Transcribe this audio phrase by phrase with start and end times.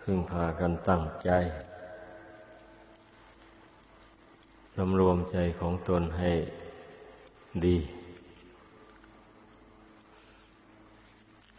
[0.00, 1.30] พึ่งพากันตั้งใจ
[4.74, 6.30] สำรวมใจของตนให้
[7.64, 7.76] ดี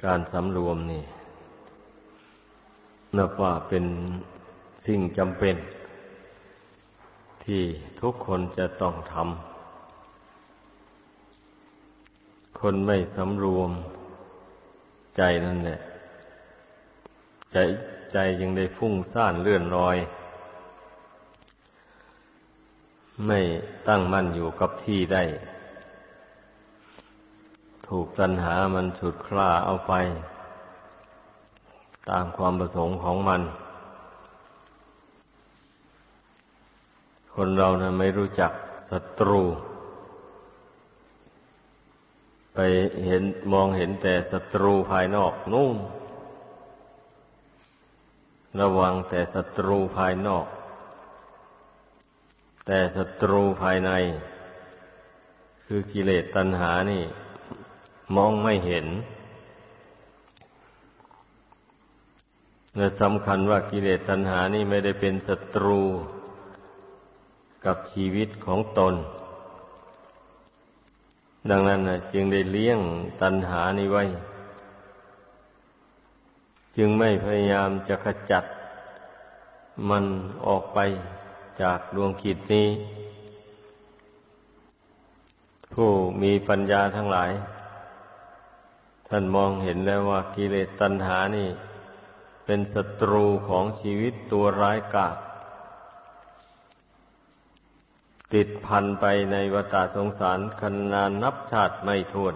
[0.04, 1.04] การสำรวมนี่
[3.18, 3.86] นับว่าเป็น
[4.86, 5.56] สิ่งจำเป็น
[7.44, 7.62] ที่
[8.02, 9.32] ทุกคนจะต้องทำ
[12.60, 13.72] คนไม่สำรวม
[15.18, 15.78] ใจนั่นแหละ
[17.52, 17.58] ใจ
[18.14, 19.98] ใจยังได้ฟุ้งซ่านเลื่อนลอย
[23.26, 23.40] ไม่
[23.88, 25.24] ตั้งมั่นอยู่กับที่ได้
[27.88, 29.94] ถูกตัณหามันฉุดคล้าเอาไป
[32.10, 33.42] ตามความประสงค์ของมัน
[37.36, 38.52] คนเรานะไม่รู้จัก
[38.90, 39.42] ศัตรู
[42.54, 42.60] ไป
[43.06, 45.78] เห็นมองเห็นแต่ศัตรูภายนอกนู่น
[48.60, 50.48] ระวังแต่ศัตรูภายนอก
[52.66, 53.92] แต่ศัตรูภายใน
[55.64, 57.04] คือกิเลสตัณหานี่
[58.16, 58.88] มองไม่เห็น
[62.76, 65.80] และสำคัญว่ากิเลสตัณหานี่ไม่ได้เป็นศัตรู
[67.66, 68.96] กับชีวิตของตน
[71.50, 72.80] ดังนั้นนะจึงได้เลี้ยง
[73.22, 74.04] ตัณหานี้ไว้
[76.78, 78.46] จึงไม่พยายามจะขจัด
[79.90, 80.06] มัน
[80.48, 80.80] ออกไป
[81.62, 82.68] จากดวงกิจนี้
[85.74, 85.90] ผู้
[86.22, 87.32] มีปัญญาทั้งหลาย
[89.08, 91.50] ท่านมองเห็นแล้วว่ากิเลสตัณหานี่
[92.46, 95.18] เป็นศัตรูของชีวิตตัวร้ายกาจ
[98.34, 102.36] ติดพันไปในวตาสงสารคันนานนับชาติไม่ทวน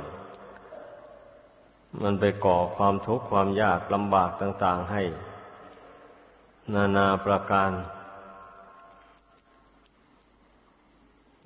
[2.04, 5.02] มันไปก่อความทุกข์ความยากลำบากต่าง ๆให้
[6.74, 7.72] นานาประการ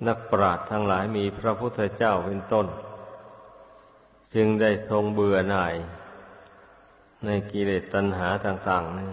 [0.06, 2.66] นักปราชญ์ทั้งหลายมีพระพุทธเจ้าเป็นต้น
[4.34, 5.74] จึงได้ทรงเบื่อหน่าย
[7.24, 9.08] ในกิเลสตัณหาต่างๆนี่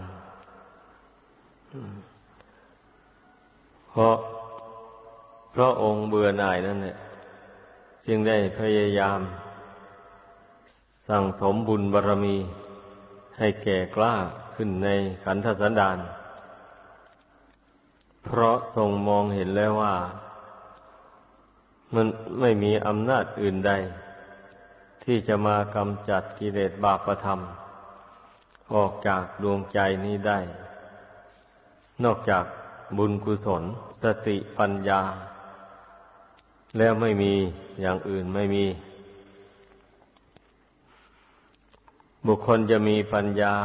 [3.90, 4.16] เพราะ
[5.54, 6.98] พระองค์เบื่อหน่ายนั่นแหละ
[8.06, 9.20] จึงได้พยายาม
[11.08, 12.38] สั่งสมบุญบารรมี
[13.38, 14.16] ให้แก่กล้า
[14.56, 14.88] ขึ้นใน
[15.24, 15.98] ขันธสันดาน
[18.24, 19.96] เพราะทรงมองเห็นแล้วว่า
[21.94, 22.08] มัน
[22.40, 23.72] ไม่มีอำนาจอื่นใด
[25.04, 27.40] ที่จะมากำจัดกิเลสบาปธรรม
[28.74, 30.40] ออกจากดวงใจนี้ได้
[32.04, 32.46] นอกจาก
[32.98, 33.64] บุญกุศล
[34.02, 35.02] สติปัญญา
[36.78, 37.34] แล้วไม่มี
[37.82, 38.66] อย่างอื่นไม่มี
[42.26, 43.56] บุคคลจะมีปัญญา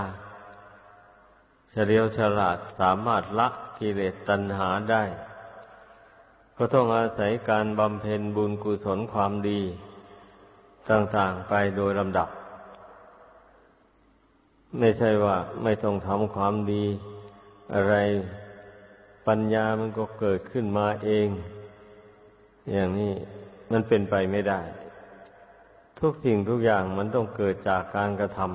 [1.71, 3.49] เฉลียวฉลาดสามารถละ
[3.79, 5.05] กิเลสตัณหาได้
[6.57, 9.61] ก็ต้องอาศัยการบำเพ็ญบุญกุศลความดี
[10.91, 12.29] ต่างๆไปโดยลำดับ
[14.79, 16.85] ไม่ใช่ว่าไม่ต้องทำความดี
[17.75, 17.95] อะไร
[19.27, 21.29] ปัญญามันก็เกิดขึ้นมาเอง
[22.73, 23.13] อย่างนี้
[23.73, 24.61] มันเป็นไปไม่ได้
[26.03, 28.51] ทุกสิ่งทุกอย่างมันต้องเกิดจากการกระทำ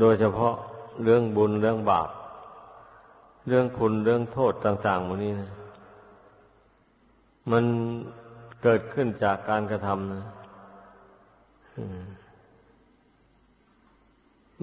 [0.00, 0.54] โดยเฉพาะ
[1.02, 2.08] เรื่องบุญเรื่องบาป
[3.48, 5.50] เรื่องคุณเรื่องโทษต่างๆมันนี้นะ
[7.50, 7.64] มัน
[8.62, 10.22] เกิดขึ้นจากการกระทำนะ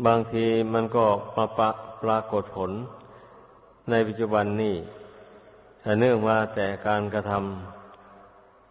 [0.05, 1.05] บางทีมันก็
[1.37, 1.69] มาปะ
[2.03, 2.71] ปรากฏผล
[3.89, 4.75] ในปัจจุบันนี้
[5.81, 7.74] แต่เนื่องมาแต่การกระทำ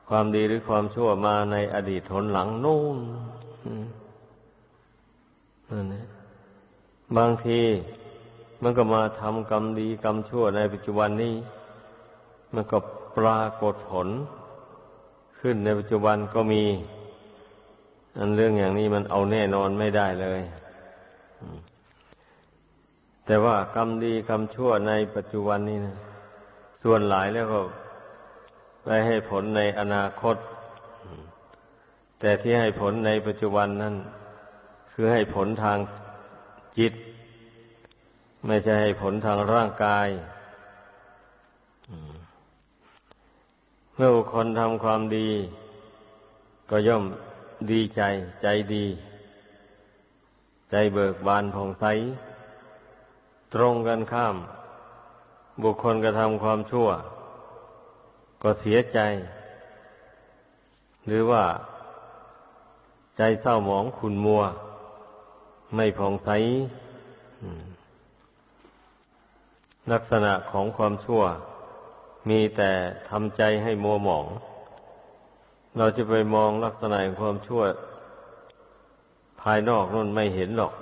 [0.09, 2.99] ความดีหรือความชั่วมาในอดีตทนหลังนู่น
[5.71, 6.07] นั่นนะ
[7.17, 7.61] บางที
[8.63, 11.35] มันก็มาทำกรรมดีกรรมชั่วในปัจจุบันนี้
[12.55, 12.79] มันก็
[13.17, 14.09] ปรากฏผล
[15.41, 16.63] ขึ้นในปัจจุบันก็มี
[18.19, 20.41] อันเรื่องอย่างนี้มันเอาแน่นอนไม่ได้เลย
[23.27, 25.97] แต่ว่ากรรมดีกรรมชั่วในปัจจุบันนี้นะ
[26.83, 27.61] ส่วนหลายแล้วก็
[28.85, 30.37] ไปให้ผลในอนาคต
[32.21, 33.95] แต่ที่ให้ผลในปัจจุบันนั้น
[34.93, 35.79] คือให้ผลทาง
[36.79, 36.93] จิต
[38.47, 40.09] ไม่ใช่ให้ผลทางร่างกาย
[43.95, 45.29] เมื่อคนทำความดี
[46.71, 47.05] ก็ย่อม
[47.73, 48.03] ดีใจ
[48.43, 48.87] ใจดี
[50.71, 51.85] ใจเบิกบานผ่องใส
[53.55, 54.37] ตรงกันข้าม
[55.63, 56.89] บุคคลกระทำความชั่ว
[58.47, 58.99] ก็เสียใจ
[61.07, 61.45] หรือว่า
[63.17, 64.43] ใจเศร้าหมองขุนมัว
[65.75, 66.31] ไม่ผ่องใส
[69.93, 71.23] ลักษณะของความชั่ว
[72.29, 72.71] มีแต่
[73.09, 74.27] ทำใจให้มัวหมอง
[75.79, 77.63] เราจะไปมองลักษณะของความชั่ว
[79.41, 80.73] ภายนอกนั่นไม่เห็นหรอก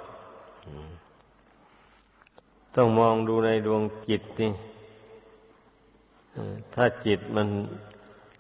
[2.77, 4.51] ต้องมองดูในดวงจิตนี่
[6.75, 7.49] ถ้าจิตมัน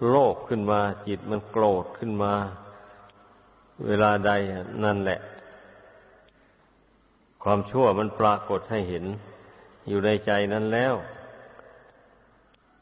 [0.09, 2.35] โลภขึ้นมา จิตมันโกรธขึ้นมา
[3.87, 4.33] เวลาใด
[4.85, 5.21] นั่นแหละ
[7.43, 9.05] ความชั่วมันปรากฏให้เห็น
[9.89, 10.95] อยู่ในใจนั้นแล้ว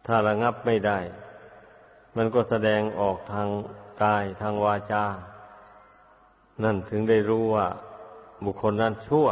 [0.07, 0.99] ถ้าระงับไม่ได้
[2.17, 3.49] มันก็แสดงออกทาง
[4.03, 5.05] กายทางวาจา
[6.65, 7.67] นั่นถึงได้รู้ว่า
[8.45, 9.27] บุคคลนั้นชั่ว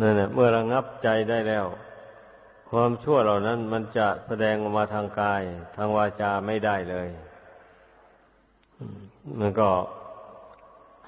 [0.00, 1.66] นั่นแหละเมื่อระงับใจได้แล้ว
[2.70, 5.42] ความชั่วเหล่านั้นมันจะแสดงออกมาทางกาย
[5.76, 7.08] ทางวาจาไม่ได้เลย
[9.38, 9.70] มันก็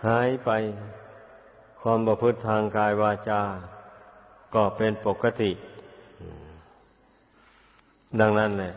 [0.07, 0.51] หายไป
[1.81, 3.43] ความประพฤติทางกายวาจา
[4.55, 5.51] ก็เป็นปกติ
[8.21, 8.75] ดังนั้นแหละ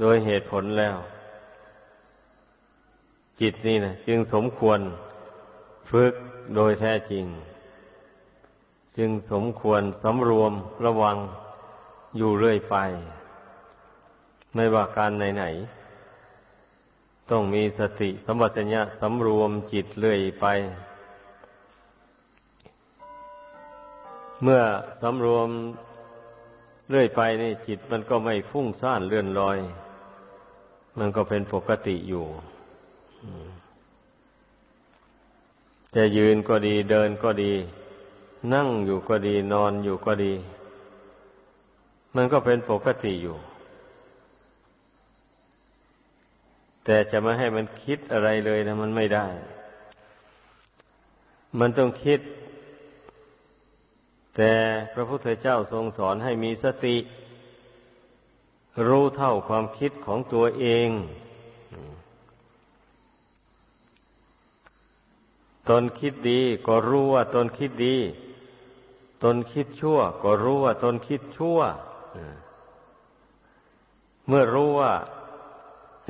[0.00, 0.96] โดยเหตุผลแล้ว
[3.40, 4.80] จิตนี่นะจึงสมควร
[5.90, 6.12] ฝึก
[6.54, 7.24] โดยแท้จริง
[8.96, 10.52] จึงสมควรสำรวม
[10.84, 11.16] ระวัง
[12.16, 12.76] อยู่เรื่อยไป
[14.54, 20.46] ไม่ว่าการไหนๆต้องมีสติสมบัติญะสำรวมจิตเรื่อยไป
[24.42, 24.62] เมื่อ
[25.02, 25.48] สำรวม
[26.90, 29.58] เรื่อยไปนี่จิตมันก็ไม่ฟุ้งซ่านเลื่อนลอย
[30.98, 32.26] มันก็เป็นปกติอยู่
[35.94, 37.52] จะยืนก็ดีเดินก็ดี
[38.54, 40.32] นั่งอยู่ก็ดีนอนอยู่ก็ดี
[42.14, 43.36] มันก็เป็นปกติอยู่
[46.84, 49.26] แต่จะม่ให้มันคิดอะไรเลยนะมันไม่ได้
[51.58, 52.20] มันต้องคิด
[54.36, 54.52] แต่
[54.92, 56.96] พระพุทธเจ้าทรงสอนให้มีสติ
[58.88, 60.88] รู้เท่าความคิดของตัวเอง
[65.68, 67.96] ตนคิดดีก็รู้ว่าตนคิดดี
[69.26, 71.58] ตนคิดชั่ว ก็รู้ว่าตนคิดชั่ว
[74.26, 74.92] เมื่อรู้ว่า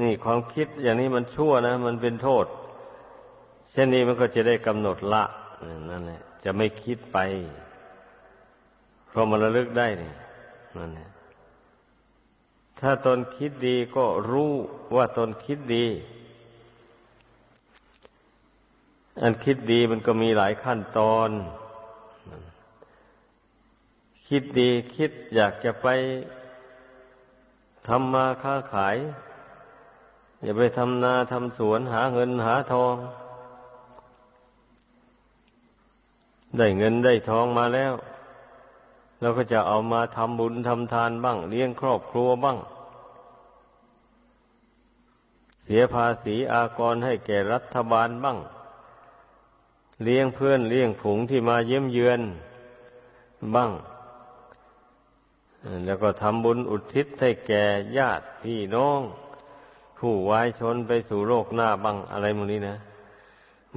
[0.02, 2.46] นี่ความคิดอย่างนี้มันชั่วนะ มันเป็นโทษ
[3.70, 5.24] เช่นนี้มันก็จะได้กำหนดละ
[5.90, 7.18] นั่นแหละจะไม่คิดไป
[9.08, 10.12] เพราะมันระลึกได้นี่
[10.76, 11.08] นั่นแหละ
[12.80, 14.52] ถ้าตนคิดดีก็รู้
[14.96, 15.86] ว่าตนคิดดี
[19.22, 21.30] อันคิดดีมันก็มีหลายขั้นตอน
[24.28, 25.87] คิดดีคิดอยากจะไป
[27.88, 28.96] ทำมาค้าขาย
[30.43, 32.96] อย่าไปทำนาทำสวนหาเงินหาทอง
[36.56, 37.94] ได้เงินได้ทองมาแล้ว
[39.20, 42.58] เราก็จะเอามาทำบุญทำทานบ้าง เลี้ยงครอบครัวบ้าง
[45.62, 48.38] เสียภาษีอากรให้แก่รัฐบาลบ้าง
[50.05, 52.20] เลี้ยงเพื่อนเลี้ยงผงที่มาเยี่ยมเยือน
[53.55, 53.70] บ้าง
[55.85, 57.64] แล้วก็ทำบุญอุทิศให้แก่
[57.99, 59.00] ญาติพี่น้อง
[59.99, 62.76] ผู้วายชนไปสู่โลกหน้าบังอะไรมูนี้นะ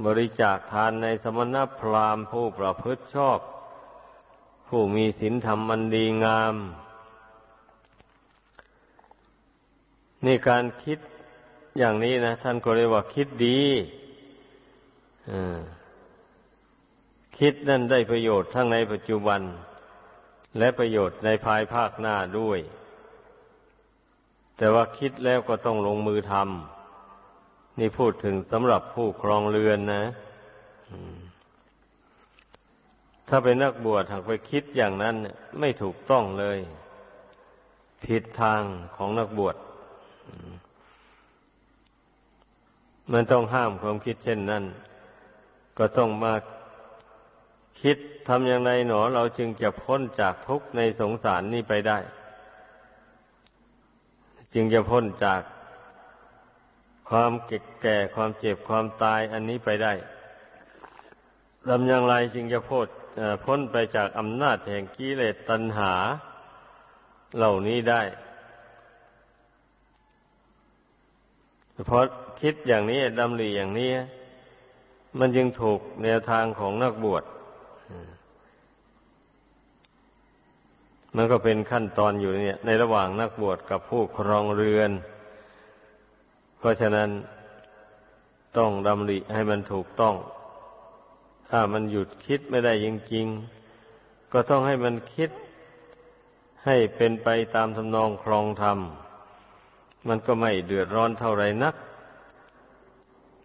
[0.04, 3.38] บริจาคทานในสมณพราหมณ์ผู้ประพฤติชอบ
[4.68, 6.54] ผู้มีศีลธรรมมันดีงาม
[10.24, 10.98] นี่การคิด
[11.78, 13.60] อย่างนี้นะ ท่านก็เรียกว่าคิดดี
[17.38, 19.40] คิดนั่นได้ประโยชน์ทั้งในปัจจุบัน
[20.58, 22.58] และประโยชน์ในภายภาคหน้าด้วย
[24.56, 30.02] แต่ว่าคิดแล้วก็ต้องลงมือทำนี่พูดถึงสำหรับผู้ครองเรือนนะ
[33.28, 35.14] ถ้าเป็นนักบวชหากไปคิดอย่างนั้น
[35.58, 36.58] ไม่ถูกต้องเลย
[38.04, 38.62] ผิดทาง
[38.96, 39.56] ของนักบวช
[43.12, 44.64] มันต้องห้ามความคิดเช่นนั้น
[45.78, 46.34] ก็ต้องมา
[47.80, 47.98] คิด
[48.32, 51.98] ทำอย่างไรหนอเราจึงจะพ้นจากทุกข์ในสงสารนี้ไปได้
[54.54, 55.40] จึงจะพ้นจาก
[57.10, 59.92] ความเก็บแก่ความเจ็บความตายอันนี้ไปได้
[61.66, 62.88] ทำอย่างไรจึงจะพ้น
[63.44, 65.92] พ้นไปจากอำนาจแห่งกิเลสตัณหา
[67.36, 68.02] เหล่านี้ได้
[71.86, 72.04] เพราะ
[72.40, 73.90] คิดอย่างนี้ดำริอย่างนี้
[75.18, 77.24] มันจึงถูกแนวทางของนักบวช
[81.16, 84.90] มันก็เป็นขั้นตอนอยู่เนี่ย ในระหว่างนักบวชกับผู้ครองเรือน
[86.58, 87.08] เพราะฉะนั้น
[88.56, 90.14] ต้องดำริให้มันถูกต้อง
[91.48, 95.30] ถ้ามันหยุดคิดไม่ได้จริงๆก็ต้องให้มันคิด
[96.64, 98.78] ให้เป็นไปตามทำนองครองธรรม
[100.08, 101.74] มันก็ไม่เดือดร้อนเท่าไรนัก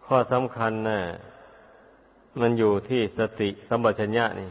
[0.05, 1.01] ข้อสำคัญนะ่ะ
[2.39, 4.49] มันอยู่ที่สติสัมปชัญญะนี่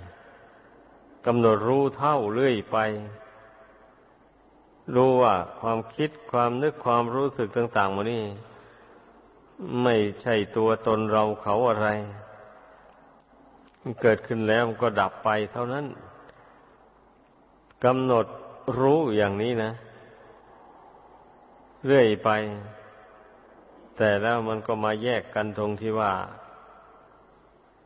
[1.27, 2.79] กำหนดรู้เท่าเรื่อยไป
[4.95, 8.23] รู้ว่าความคิดความนึกความรู้สึกต่างๆมันนี่
[9.83, 11.89] ไม่ใช่ตัวตนเราเขาอะไร
[14.03, 15.87] เกิดขึ้นแล้วก็ดับไปเท่านั้น
[17.85, 18.27] กำหนด
[18.79, 19.73] รู้อย่างนี้นะ
[21.87, 22.31] เรื่อยไป
[23.97, 26.13] แต่แล้วมันก็มาแยกกันตรงที่ว่า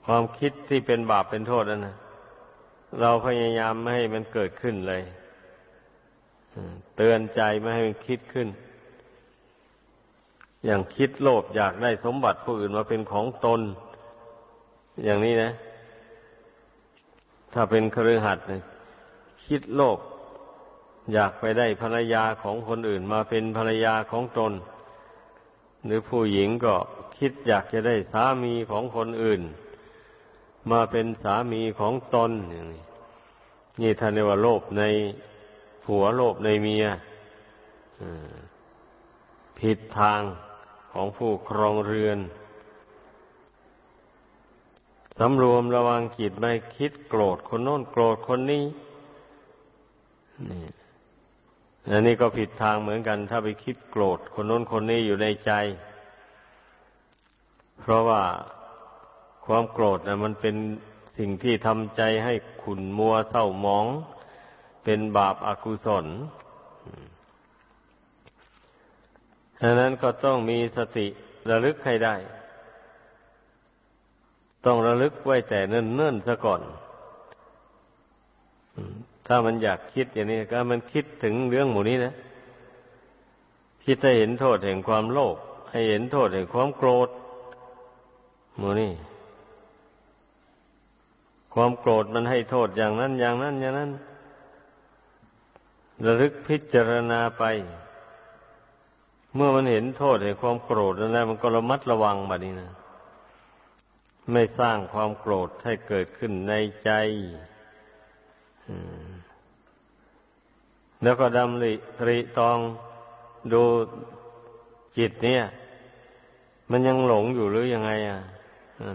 [0.04, 1.96] ความคิดที่เป็นบาปเป็นโทษนั่นนะ
[3.00, 5.02] เราพยายามไม่ให้มันเกิดขึ้นเลย
[6.96, 8.48] เตือนใจไม่ให้มันคิดขึ้น
[10.64, 13.60] อย่างคิดโลภอยากได้สมบัติผู้อื่นมาเป็นของตน
[15.04, 15.52] อย่างนี้นะ
[17.54, 18.62] ถ้าเป็นครือหัดเนี่ย
[19.46, 19.98] คิดโลภ
[21.12, 24.52] อยากไปได้ภรรยาของคนอื่นมาเป็นภรรยาของตน
[25.86, 26.74] หรือผู้หญิงก็
[27.18, 29.40] คิดอยากจะได้สามีของคนอื่น
[30.72, 32.84] มาเป็นสามีของตนอย่างนี้
[33.80, 34.82] นี่ท่านเรียกว่าโลภใน
[35.84, 36.86] ผัวโลภในเมีย
[39.58, 40.20] ผิดทาง
[40.92, 42.18] ของผู้ครองเรือน
[45.18, 48.64] สำรวมระวังจิตไม่คิดโกรธคนโน้นโกรธคนนี้
[50.50, 50.64] นี่
[51.90, 55.52] อันนี้ก็ผิดทางเหมือนกัน ถ้าไปคิดโกรธคนโน้นคนนี้อยู่ในใจ
[57.80, 58.22] เพราะว่า
[59.48, 60.56] ความโกรธนะมันเป็น
[61.18, 63.86] สิ่งที่ทำใจให้ขุนมัวเศร้าหมอง
[64.84, 66.06] เป็นบาปอากุศล
[69.62, 71.06] ดังนั้นก็ต้องมีสติ
[71.50, 72.14] ระลึกให้ได้
[74.64, 76.60] ต้องระลึกไว้แต่เนิ่นๆซะก่อน
[79.26, 82.12] ถ้ามันอยากคิดอย่างนี้ก็มันคิดถึงเรื่องหมู่นี้นะ
[83.84, 85.36] คิดให้เห็นโทษแห่งความโลภ
[85.70, 87.08] ให้เห็นโทษแห่งความโกรธ
[88.58, 88.92] หมู่นี้
[91.60, 93.90] ความโกรธมันให้โทษอย่างนั้น อย่างนั้น อย่างนั้น
[96.04, 97.44] ระลึกพิจารณาไป
[99.34, 102.70] เมื่อมันเห็นโทษแห่งความโกรธนั่นแหละมันก็ระมัดระวังแบบนี้นะ
[104.32, 106.90] ไม่สร้างความโกรธให้เกิดขึ้นในใจ
[111.02, 112.58] แล้วก็ดำริตรีตอง
[113.52, 113.62] ดู
[114.98, 115.42] จิตเนี่ย
[116.70, 118.20] มันยังหลงอยู่หรือยังไงอะ
[118.84, 118.92] มั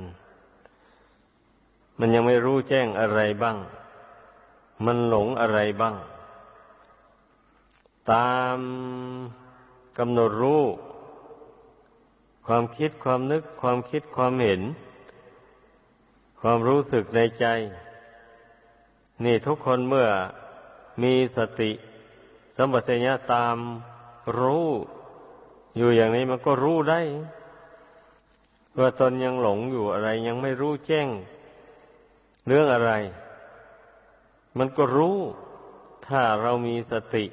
[2.00, 3.58] มันยังไม่รู้แจ้งอะไรบ้าง
[4.86, 5.96] มันหลงอะไรบ้าง
[8.12, 8.58] ตาม
[9.98, 10.64] กำหนดรู้
[12.48, 14.62] ความคิดความนึก ความคิดความเห็น
[16.42, 17.46] ความรู้สึกในใจ
[19.24, 20.08] นี่ทุกคนเมื่อ
[21.04, 21.72] มีสติ
[22.56, 23.58] สัมปชัญญะตาม
[24.40, 24.68] รู้
[25.78, 27.02] อยู่อย่างนี้มันก็รู้ได้
[28.80, 31.08] ว่าตนยังหลงอยู่อะไรยังไม่รู้แจ้ง
[32.48, 32.92] เรื่องอะไร
[34.58, 35.18] มันก็รู้
[36.08, 37.26] ถ้าเรามีสติ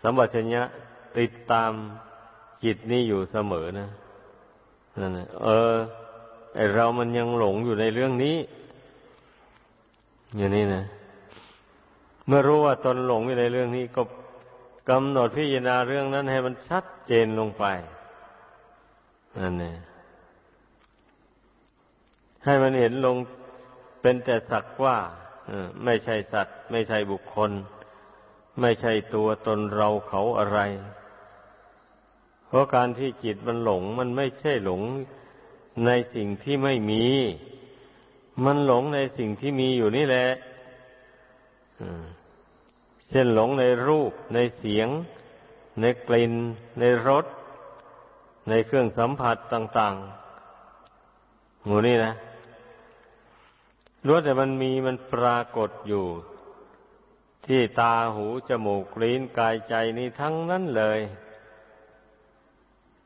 [0.00, 0.62] สัมปชัญญะ
[1.18, 1.72] ติดตาม
[2.64, 3.88] จิตนี้อยู่เสมอนะ
[5.00, 5.12] นั่น
[5.42, 5.76] เออ
[6.56, 8.36] ไอเรามันยังหลงอยู่ในเรื่องนี้
[10.36, 10.84] อย่างนี้นะ
[12.26, 14.02] เมื่อรู้ว่าตนหลงอยู่ในเรื่องนี้ก็
[14.90, 17.64] กำหนดพิจารณาเรื่องนั้นให้มันชัดเจนลงไป
[19.42, 19.78] นั่นเอง
[22.44, 23.16] ให้มันเห็นลง
[24.08, 24.98] เป็นแต่สักว่า
[25.84, 27.50] ไม่ใช่สัตว์ ไม่ใช่บุคคล
[28.60, 30.58] ไม่ใช่ตัวตนเราเขาอะไร
[32.46, 34.82] เพราะการที่จิตมันหลง มันไม่ใช่หลง
[35.86, 37.04] ในสิ่งที่ไม่มี
[38.44, 40.26] มันหลงในสิ่งที่มีอยู่นี่แหละ
[43.08, 44.88] เช่นหลงในรูป ในเสียง
[45.80, 46.32] ในกลิ่น
[46.78, 47.24] ในรส
[48.48, 52.14] ในเครื่องสัมผัสต่างๆหมูนี่นะ
[54.06, 56.06] รู้แต่มันมีมันปรากฏอยู่
[57.46, 61.00] ที่ตาหูจมูกลิ้นกายใจนี้ทั้งนั้นเลย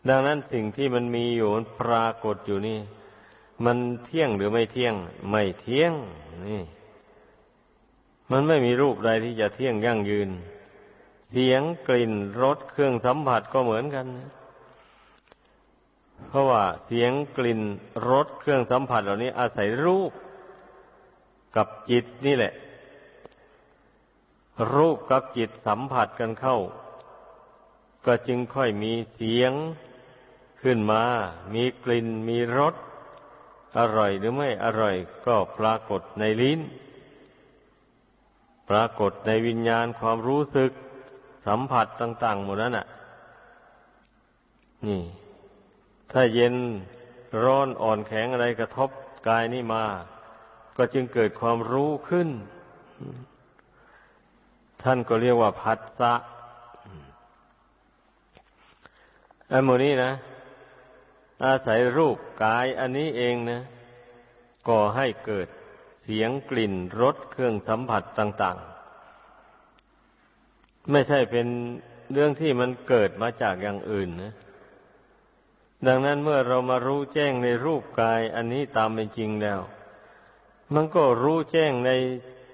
[0.09, 2.79] ดังนั้นสิ่งที่มันมีอยู่มันปรากฏอยู่นี่
[3.65, 4.95] มันเที่ยงหรือไม่เที่ยง
[5.31, 5.93] ไม่เที่ยง
[6.49, 6.63] นี่
[8.31, 10.31] มันไม่มีรูปใดที่จะเที่ยงยั่งยืน
[11.29, 14.07] เสียงกลิ่นรสเครื่องสัมผัสก็เหมือนกัน
[16.29, 17.61] เพราะว่าเสียงกลิ่น
[18.11, 20.13] รสเครื่องสัมผัสเหล่านี้อาศัยรูป
[21.57, 22.53] กับจิตนี่แหละ
[24.73, 26.59] รูปกับจิตสัมผัสกันเข้า
[28.07, 29.53] ก็จึงค่อยมีเสียง
[30.63, 31.03] ขึ้นมา
[31.55, 32.75] มีกลิ่น มีรส
[33.79, 36.61] อร่อยหรือไม่อร่อย ก็ปรากฏในลิ้น
[38.69, 40.71] ปรากฏในวิญญาณความรู้สึก
[41.47, 42.87] สัมผัสต่าง ๆ หมดนั้นอะ
[44.87, 45.03] นี่
[46.13, 46.55] ถ้าเย็น
[47.43, 48.91] ร้อนอ่อนแข็งอะไรกระทบ
[49.29, 49.85] กายนี่มา
[50.83, 52.29] ก็จึงเกิดความรู้ขึ้น
[54.83, 56.15] ท่านก็เรียกว่าพัสสะ
[59.53, 60.13] อันโมนี้นะ
[61.45, 63.61] อาศัยรูปกายอันนี้เองนะ
[64.69, 65.49] ก่อให้เกิด
[66.03, 68.59] เสียงกลิ่นรสเครื่องสัมผัสต่าง
[70.15, 71.47] ๆ ไม่ใช่เป็น
[72.13, 74.33] เรื่องที่มันเกิดมาจากอย่างอื่นนะ
[75.87, 79.61] ดังนั้นเมื่อเรามารู้แจ้งในรูปกายอันนี้ตามเป็นจริงแล้ว
[80.75, 81.91] มันก็รู้แจ้งใน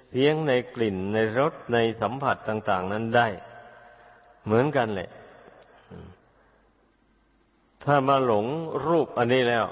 [0.09, 3.29] เสียงในกลิ่นในรสในสัมผัสต่าง ๆ นั้นได้
[4.45, 5.11] เหมือนกันแหละ
[7.85, 8.47] ถ้ามาหลง
[8.87, 9.67] รูปอันนี้แล้ว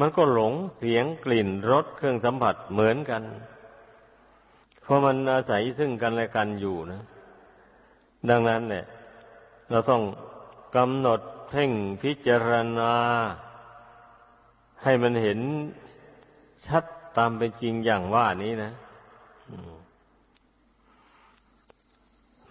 [0.00, 3.22] มันก็หลงเสียงกลิ่นรสเครื่องสัมผัสเหมือนกัน
[4.82, 7.02] เพราะมันอาศัยซึ่งกันและกันอยู่นะ
[8.30, 8.84] ดังนั้นเนี่ย
[9.70, 10.02] เราต้อง
[10.76, 11.70] กำหนดเพ่ง
[12.02, 12.94] พิจารณา
[14.82, 15.40] ให้มันเห็น
[16.66, 16.84] ชัด
[17.16, 18.72] ตามเป็นจริงอย่างว่านี้นะ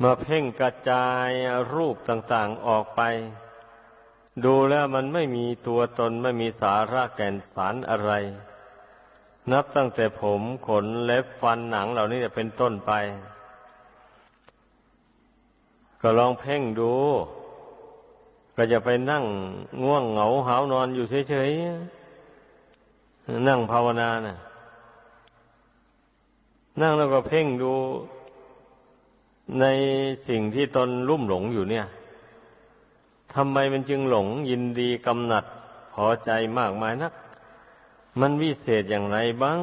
[0.02, 1.30] มาเพ่งกระจาย
[1.74, 3.02] รูปต่างๆออกไป
[4.46, 8.12] ดูแล้วมันไม่มีตัวตนไม่มีสาระแก่นสารอะไร
[9.52, 12.92] นับตั้งแต่ผมขนเล็บฟันหนังเหล่านี้จะเป็นต้นไป
[16.02, 16.94] ก็ลองเพ่งดู
[18.56, 19.24] ก็จะไปนั่ง
[19.84, 24.38] ง่วงเหงาหาวนอนอยู่เฉยๆนั่งภาวนานะ่ะ
[26.80, 27.74] นั่งแล้วก็เพ่งดู
[29.60, 29.66] ใน
[30.28, 31.86] สิ่งที่ตนลุ่มหลงอยู่เนี่ย
[33.34, 35.46] ทำไมมันจึงหลงยินดีกำหนัด
[35.94, 37.14] พอใจมากมายนัก
[38.20, 39.60] มันวิเศษอย่างไรบ้าง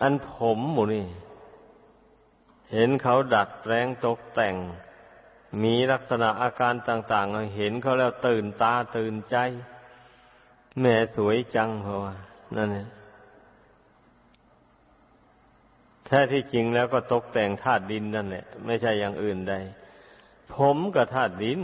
[0.00, 1.06] อันผมหมูนี่
[2.72, 4.54] เห็นเขาดัดแปลงตกแต่ง
[5.62, 9.36] มีลักษณะอาการต่างๆเห็นเขาแล้วตื่นตาตื่นใจ
[10.80, 12.14] แม่สวยจังเพราะว่า
[12.56, 12.88] นั่นเอง
[16.08, 19.54] แท้ที่จริงแล้วก็ตกแต่งธาตุดินนั่นแหละไม่ใช่อย่างอื่นใด
[20.54, 21.60] ผมกับธาตุดิน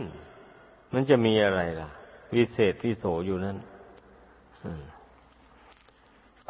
[0.92, 1.90] มันจะมีอะไรล่ะ
[2.34, 3.56] วิเศษวิโสอยู่นั่น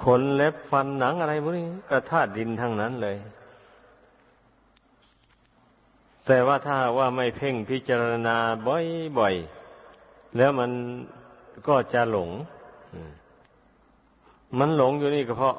[0.02, 3.16] ขนเล็บฟันหนังอะไรพวกนี้ก็ธาตุดินทั้งนั้นเลย
[6.26, 8.36] แต่ว่าถ้าว่าไม่เพ่งพิจารณา
[9.18, 10.70] บ่อยๆแล้วมัน
[11.68, 12.30] ก็จะหลง
[14.58, 15.56] มันหลงอยู่นี่ก็เพราะ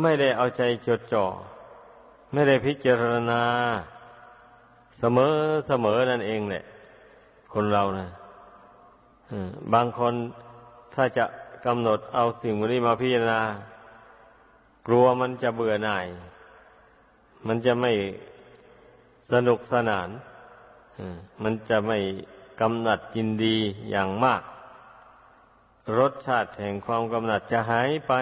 [0.00, 1.26] ไม่ได้เอาใจจดจ่อ
[2.32, 3.42] ไม่ได้พิจารณา
[4.98, 5.34] เสมอ
[5.66, 6.64] เสมอนั่นเองแหละ
[7.52, 8.08] คนเรานะ
[9.72, 10.14] บางคน
[10.94, 11.24] ถ้าจะ
[11.66, 13.40] กำหนดเอาสิ่งนี้มาพิจารณา
[14.86, 16.06] กลัวมันจะเบื่อหน่าย
[17.46, 17.92] มันจะไม่
[19.32, 20.08] สนุกสนาน
[21.42, 21.98] มันจะไม่
[22.60, 23.56] กำหนัดยินดี
[23.90, 24.42] อย่างมาก
[25.98, 28.12] รสชาติแห่งความกำหนัดจะหายไป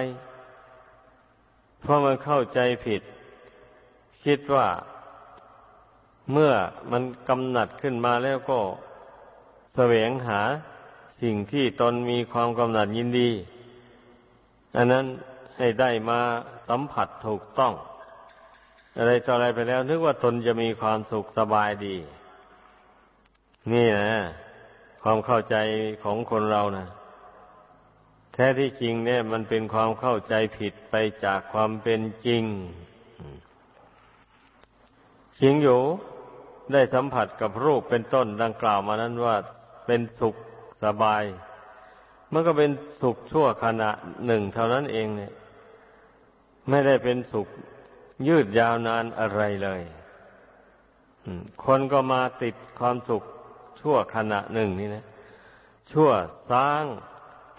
[1.81, 3.03] เพราะมันเข้าใจผิด
[4.25, 4.69] คิดว่า
[6.33, 6.53] เมื่อ
[6.91, 8.61] มันกำหนัดขึ้นมาแล้วก็
[9.75, 10.41] แสวงหา
[11.21, 13.31] สิ่งที่ตนมีความกำหนัดยินดี
[14.77, 15.07] อันนั้น
[15.57, 16.21] ให้ได้มา
[16.69, 17.73] สัมผัสถูกต้อง
[18.99, 21.97] อะไรต่ออะไรไปแล้ว นึกว่าตนจะมีความสุขสบายดี
[23.73, 24.23] นี่นะ
[25.03, 25.57] ความเข้าใจ
[26.05, 26.87] ของคนเรานะ
[28.33, 32.43] แท้ที่จริงเนี่ยมันเป็นความเข้าใจผิดไปจากความเป็นจริง
[35.41, 35.81] จริงอยู่
[36.73, 39.37] ได้สัมผัสกับรูปเป็นต้นดังกล่าวมานั้นว่า
[39.87, 40.35] เป็นสุข
[40.85, 41.25] สบาย
[42.33, 42.71] มันก็เป็น
[43.03, 43.91] สุขชั่วขณะ
[44.27, 45.33] หนึ่งเท่านั้นเองเนี่ย
[46.69, 47.49] ไม่ได้เป็นสุข
[48.29, 49.83] ยืดยาวนานอะไรเลย
[51.65, 53.23] คนก็มาติดความสุข
[53.81, 55.05] ชั่วขณะหนึ่งนี่นะ
[55.93, 56.11] ชั่ว
[56.51, 56.85] สร้าง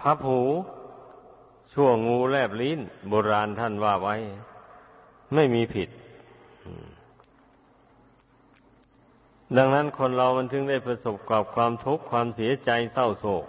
[0.02, 0.42] พับหู
[1.74, 4.16] ชั่วงูแลบลิ้น โบราณท่านว่าไว้
[5.34, 5.90] ไม่มีผิด
[9.58, 13.46] ดังนั้นคนเรามันถึงได้ประสบกับความทุกข์ความเสียใจเศร้าโศก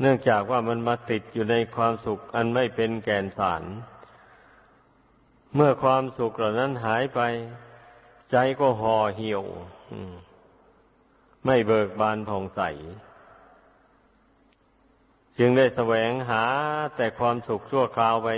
[0.00, 3.62] เนื่องจากว่ามันมาติดอยู่ในความสุขอันไม่เป็นแก่นสาร
[5.54, 7.20] เมื่อความสุขเหล่านั้นหายไป
[8.30, 9.42] ใจก็ห่อเหี่ยว
[11.46, 12.60] ไม่เบิกบานผ่องใส
[15.38, 16.44] จึงได้แสวงหา
[16.96, 18.28] แต่ความสุขชั่วคราวไป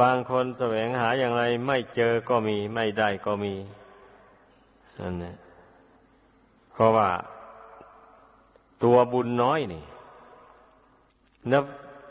[0.00, 3.54] บางคนแสวงหาอย่างไรไม่เจอก็มี ไม่ได้ก็มี
[5.00, 5.36] นั่นแหละ
[6.72, 7.10] เพราะว่า
[8.82, 9.84] ตัวบุญน้อยนี่
[11.52, 11.64] นับ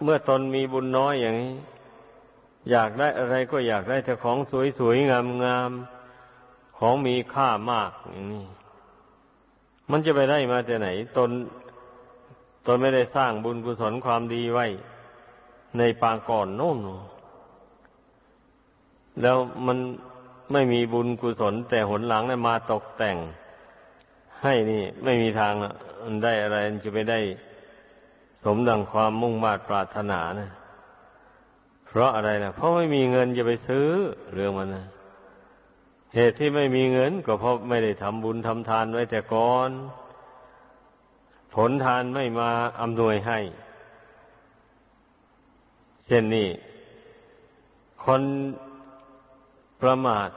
[0.03, 1.55] เมื่อตนมีบุญน้อยอย่างนี้
[2.71, 4.37] อยากได้อะไรก็อยากได้แต่ของ
[4.77, 5.09] สวยๆ
[5.43, 8.45] งามๆของมีค่ามากอย่างนี้
[9.91, 11.29] มันจะไปได้มาจากไหน ตน
[12.65, 14.65] ตนไม่ได้สร้างบุญกุศลความดีไว้
[15.77, 16.77] ในปางก่อนโน่น
[19.21, 19.77] แล้วมัน
[20.51, 23.17] ไม่มีบุญกุศล แต่หนหลังเนี่ยมาตกแต่ง
[24.41, 25.53] ให้นี่ไม่มีทาง
[26.23, 27.19] ได้อะไรจะไปได้
[28.43, 30.49] สมดังความมุ่งมา่ปรารถนานะ
[31.87, 33.87] เพราะอะไรนะเพราะไม่มีเงินจะไปซื้อ
[34.33, 34.85] เรื่องมันนะ
[36.15, 39.69] เหตุที่ไม่มีเงิน ก็เพราะไม่ได้ทำบุญทำทานไว้แต่ก่อน
[41.55, 42.49] ผลทานไม่มา
[42.81, 43.39] อำนวยให้
[46.05, 46.49] เช่นนี้
[48.05, 48.21] คน
[49.81, 50.29] ประมาท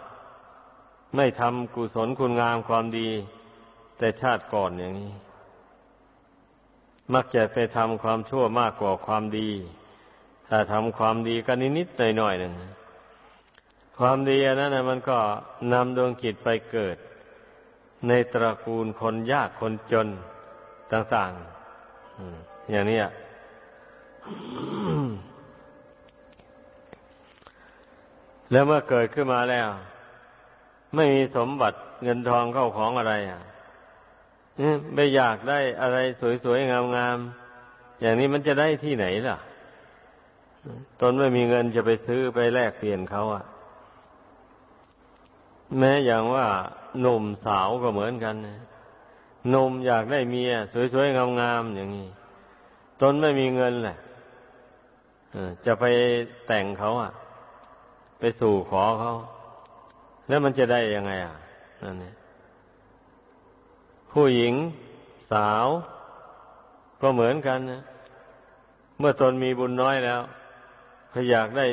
[1.17, 3.11] ไม่ทำกุศลคุณงามความดี
[3.99, 5.13] แต่ชาติก่อนอย่างนี้
[7.15, 9.51] มักจะไปทำความชั่วมากกว่าความดี
[10.49, 12.55] ถ้าทำความดีก็นิดๆหน่อยๆหนึ่ง
[13.99, 15.19] ความดีอันนั้นมันก็
[15.73, 16.97] นำดวงจิตไปเกิด
[18.09, 20.09] ในตระกูลคนยากคนจน
[20.93, 22.99] ต่างๆอย่างนี้
[28.51, 29.69] แล้วเมื่อเกิดขึ้นมาแล้ว
[30.95, 33.41] ไม่มีสมบัติเงินทองเข้าของอะไรอะ
[34.95, 35.99] ไม่อยากได้อะไร
[36.45, 39.39] สวยๆงามๆอย่างนี้มันจะได้ที่ไหนล่ะ
[41.01, 43.45] ตนไม่มีเงินจะไปซื้อไปแลกเปลี่ยนเขาอะ
[45.79, 46.47] แม้อย่างว่า
[47.01, 48.47] หนุ่มสาวก็เหมือนกันห
[49.53, 50.53] นุ่มอยากได้เมีย
[50.95, 52.09] สวยๆ งามๆอย่างนี้
[53.01, 53.97] ตนไม่มีเงินแหละ
[55.67, 55.85] จะไป
[56.47, 57.13] แต่งเขาอะ
[58.19, 59.13] ไปสู่ขอเขา
[60.29, 61.37] แล้วมันจะได้ยังไงอะ
[61.83, 62.15] นั่นเนี่ย
[64.13, 64.55] ผู้หญิง
[65.31, 65.67] สาว
[67.01, 67.83] ก็เหมือนกันนะ
[68.99, 70.21] เมื่อตนมีบุญน้อยแล้ว
[71.13, 71.67] ก็อยากได้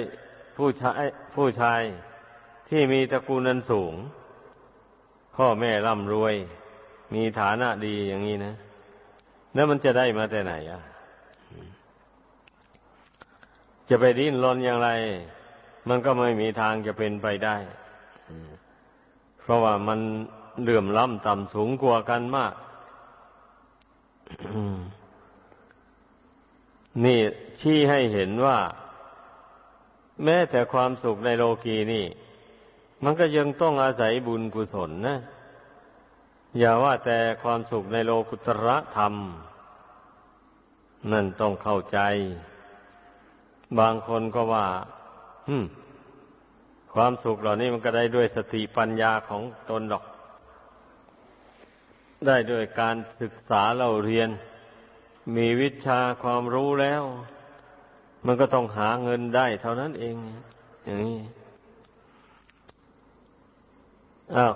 [0.58, 1.04] ผู้ชาย
[1.36, 1.82] ผู้ชาย
[2.70, 3.94] ที่มีตระกูลนั้นสูง
[5.36, 6.36] พ่อแม่ร่ำรวย
[7.14, 8.54] มีฐานะดีอย่างนี้นะ
[9.54, 10.82] แล้วมันจะได้มาแต่ไหนอะ
[13.90, 14.90] จะไปดิ้นรนอย่างไร
[15.90, 17.56] มันก็ไม่มีทางจะเป็นไปได้
[19.40, 20.00] เพราะว่ามัน
[20.62, 22.54] เหลื่อมล้ำต่ำสูงกว่ากันมาก
[27.06, 27.20] นี่
[27.60, 28.58] ชี้ให้เห็นว่า
[30.24, 32.06] แม้แต่ความสุขในโลกีนี่
[33.04, 35.18] มันก็ยังต้องอาศัยบุญกุศลนะ
[36.60, 39.14] อย่าว่าแต่ความสุขในโลกุตระธรรม
[41.12, 42.00] นั่นต้องเข้าใจ
[43.80, 44.68] บางคนก็ว่า
[46.94, 50.04] ความสุขเหล่านี้มันก็ได้ด้วยสติปัญญาของตนดอก
[52.28, 54.30] ได้ด้วยการศึกษาเราเรียน
[55.36, 57.04] มีวิชาความรู้แล้ว
[58.26, 60.16] มันก็ต้องหาเงินได้เท่านั้นเอง
[60.84, 61.20] อย่างนี้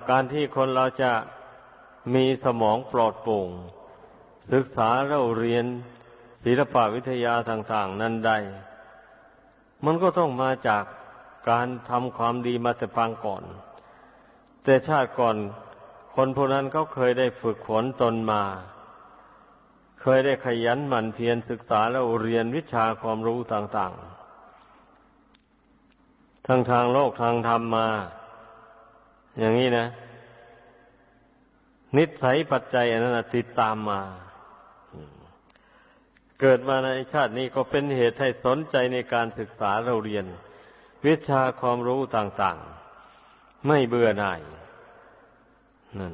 [0.10, 1.12] การที่คนเราจะ
[2.13, 3.50] มีสมองปลอดโปร่ง
[4.52, 5.65] ศึกษาเราเรียน
[6.44, 8.38] ศิลปวิทยาต่างๆ นั้นได้
[9.86, 10.84] มันก็ต้องมาจาก
[11.50, 13.44] การทำความดีมาแต่ปางก่อน
[14.63, 15.38] แต่ชาติก่อน
[16.15, 18.44] คนพวกนั้นเขาเคยได้ฝึกฝนตนมา
[20.02, 27.88] เคยได้ขยันหมั่นเพียรศึกษาแล้วเรียนวิชาความรู้ต่างๆ ทั้งทางโลกทางธรรมมา
[29.39, 29.86] อย่างนี้นะ
[31.97, 34.01] นิสัยปัจจัยอันนั้นติดตามมา
[36.39, 40.25] เกิดมาในชาตินี้ก็เป็นเหตุให้สนใจในการศึกษาเราเรียน
[41.05, 44.39] วิชาความรู้ต่างๆ ไม่เบื่อหน่าย
[45.99, 46.13] นั่น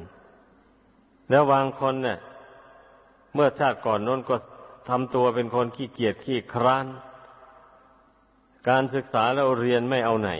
[1.30, 2.18] แล้วบางคนเนี่ย
[3.34, 4.36] เมื่อชาติก่อนน้นก็
[4.88, 6.86] ทำตัวเป็นคนขี้เกียจขี้คร้าน
[8.68, 10.32] การศึกษาเราเรียนไม่เอาไหน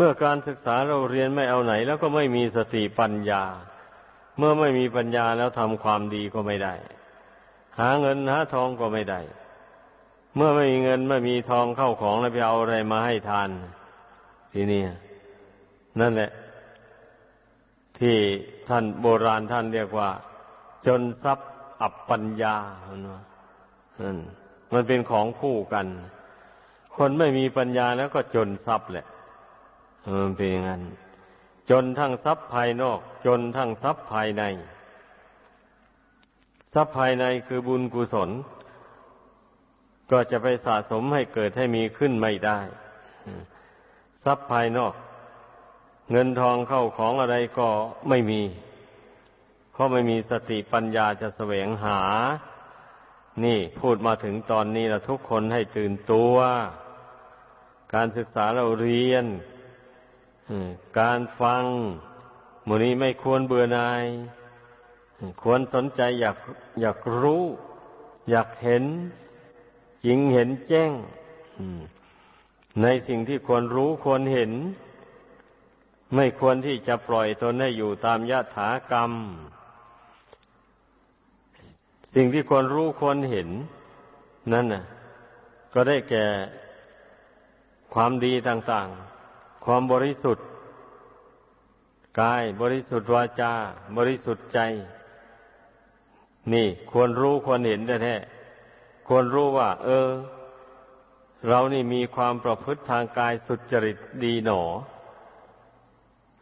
[0.00, 3.42] เมื่อการศึกษาเราเรียนไม่เอาไหน แล้วก็ไม่มีสติปัญญา
[4.38, 6.74] เมื่อไม่มีปัญญาแล้วทำความดีก็ไม่ได้
[7.78, 9.20] หาเงินหาทองก็ไม่ได้
[10.36, 13.48] เมื่อไม่มีเงินไม่มีทองเข้าของแล้วไปเอาอะไรมาให้ทาน
[14.52, 14.82] ทีนี้
[16.00, 16.30] นั่นแหละ
[17.98, 18.16] ที่
[18.68, 20.10] ท่านโบราณท่านเรียกว่า
[20.86, 21.50] จนทรัพย์
[21.82, 22.56] อับปัญญา
[22.88, 23.00] มัน
[24.72, 25.86] มันเป็นของคู่กัน
[26.96, 29.06] คนไม่มีปัญญาแล้วก็จนทรัพย์แหละ
[30.14, 30.82] มันเป็นอย่างนั้น
[31.70, 34.42] จนทั้งทรัพย์ภายนอก จนทั้งทรัพย์ภายใน
[36.74, 38.30] ทรัพย์ภายในคือบุญกุศล
[40.10, 42.58] ก็จะไปสะสมให้เกิดให้มีขึ้นไม่ได้
[44.24, 44.94] ทรัพย์ภายนอก
[46.10, 47.68] เงินทองเข้าของอะไรก็
[48.08, 48.42] ไม่มี
[49.72, 52.00] เพราะไม่มีสติปัญญาจะแสวงหา
[53.44, 56.34] นี่พูดมาถึงตอนนี้ละทุกคนให้ตื่นตัว
[57.94, 59.24] การศึกษาเราเรียน
[60.98, 61.64] การฟัง
[62.66, 64.04] มูนี้ไม่ควรเบื่อหน่าย
[65.42, 66.36] ควรสนใจอยาก
[66.80, 67.42] อยากรู้
[68.30, 68.84] อยากเห็น
[70.04, 70.92] จริงเห็นแจ้ง
[72.82, 74.52] ในสิ่งที่ควรรู้ควรเห็น
[76.14, 79.12] ไม่ควรที่จะปล่อยตนให้อยู่ตามยถากรรม
[82.14, 83.48] สิ่งที่ควรรู้ควรเห็น
[84.52, 84.84] นั่นน่ะ
[85.74, 86.26] ก็ได้แก่
[87.94, 89.17] ความดีต่าง ๆ
[89.64, 90.46] ความบริสุทธิ์
[92.20, 93.52] กายบริสุทธิ์วาจา
[93.96, 94.60] บริสุทธิ์ใจ
[96.52, 100.08] นี่ควรรู้ควรเห็นแท้ๆควรรู้ว่า เออ
[101.46, 104.62] เรานี่มีความประพฤติทางกายสุจริตดีหนอ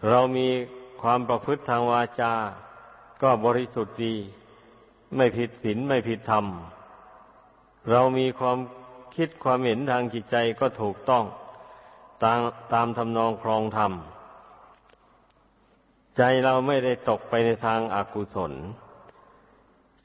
[0.08, 0.48] เรามี
[1.02, 2.34] ความประพฤติทางวาจา
[3.22, 4.14] ก็บริสุทธิ์ดี
[5.16, 6.46] ไม่ผิดศีลไม่ผิดธรรม
[7.90, 8.58] เรามีความ
[9.16, 11.24] คิดความเห็นทางจิตใจก็ถูกต้อง
[12.24, 12.40] ตาม
[12.72, 13.92] ตามทำนองครองธรรม
[16.16, 18.52] ใจเราไม่ได้ตกไปในทางอากุศล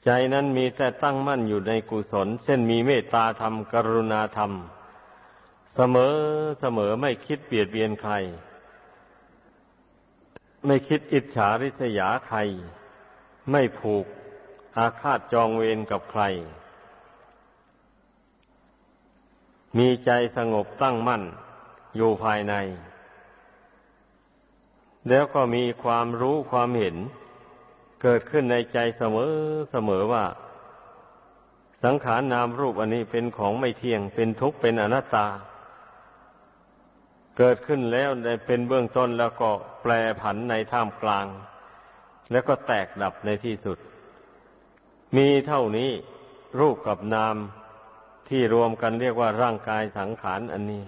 [0.04, 4.52] ใจนั้นมีแต่ตั้งมั่นอยู่ในกุศล เช่นมีเมตตาธรรม กรุณาธรรม
[5.74, 6.14] เสมอ
[6.60, 8.12] เสมอไม่คิดเบียดเบียนใคร
[10.66, 12.38] ไม่คิดอิจฉาริษยาใคร
[13.50, 14.06] ไม่ผูก
[14.76, 16.22] อาฆาตจองเวรกับใคร
[19.78, 21.22] มีใจสงบตั้งมั่น
[21.96, 22.54] อยู่ภายใน
[25.08, 26.96] แล้วก็มีความรู้ความเห็น
[28.02, 29.32] เกิดขึ้นในใจเสมอ
[29.70, 30.24] เสมอว่า
[31.84, 35.26] สังขารนามรูปอันนี้เป็นของไม่เที่ยงเป็นทุกข์เป็นอนัตตา
[37.38, 39.50] เกิดขึ้นแล้วในเป็นเบื้องต้นแล้วก็
[39.82, 41.26] แปรผันในท่ามกลาง
[42.30, 43.78] แล้วก็แตกดับในที่สุด
[45.16, 45.90] มีเท่านี้
[46.60, 47.36] รูปกับนาม
[48.28, 50.84] ที่รวมกันเรียกว่าร่างกายสังขารอันนี้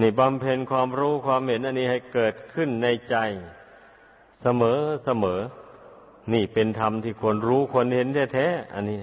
[0.00, 3.16] นี่บำเพ็ญความรู้ความเห็นอันนี้ให้เกิดขึ้นในใจ
[4.40, 5.40] เสมอเสมอ
[6.32, 9.00] นี่เป็นธรรมที่ควรรู้ควรเห็นแท้ๆอันนี้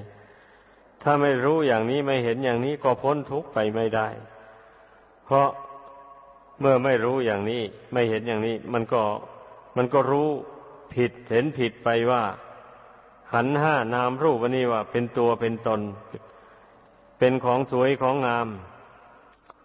[1.03, 4.07] ถ้าไม่รู้อย่างนี้ไม่เห็นอย่างนี้ก็พ้นทุกข์ไปไม่ได้
[5.25, 5.49] เพราะ
[6.59, 7.61] เมื่อไม่รู้อย่างนี้
[7.93, 9.01] ไม่เห็นอย่างนี้ มันก็
[9.77, 10.29] มันก็รู้
[10.93, 12.23] ผิดเห็นผิดไปว่า
[13.31, 15.81] ขันห้านามรูปวันนี้ว่า เป็นตัวเป็นตน
[17.19, 18.47] เป็นของสวยของงาม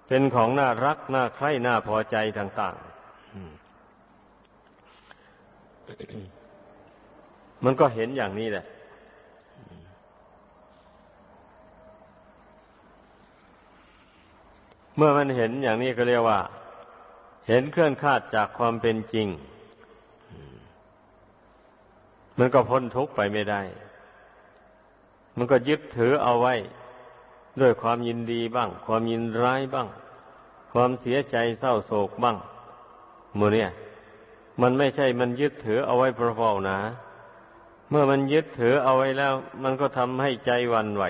[0.08, 2.92] เป็นของน่ารักน่าใคร่น่าพอใจต่างๆ
[7.64, 8.66] มันก็เห็นอย่างนี้แหละ
[14.96, 16.40] เมื่อมันเห็นอย่างนี้ก็เรียกว่า
[17.48, 19.28] เห็นเคลื่อนคาดจากความเป็นจริง
[22.38, 23.62] มันก็พ้นทุกข์ไปไม่ได้
[25.36, 26.54] มันก็ยึดถือเอาไว้
[27.60, 29.88] ด้วยความยินดีบ้าง ความยินร้ายบ้าง
[30.72, 32.36] ความเสียใจเศร้าโศกบ้าง
[33.36, 33.70] โมเนี่ย
[34.60, 36.78] มันไม่ใช่มันยึดถือเอาไว้เพราะๆนะ
[37.90, 41.04] เมื่อมันยึดถือเอาไว้แล้ว มันก็ทำให้ใจวันไหว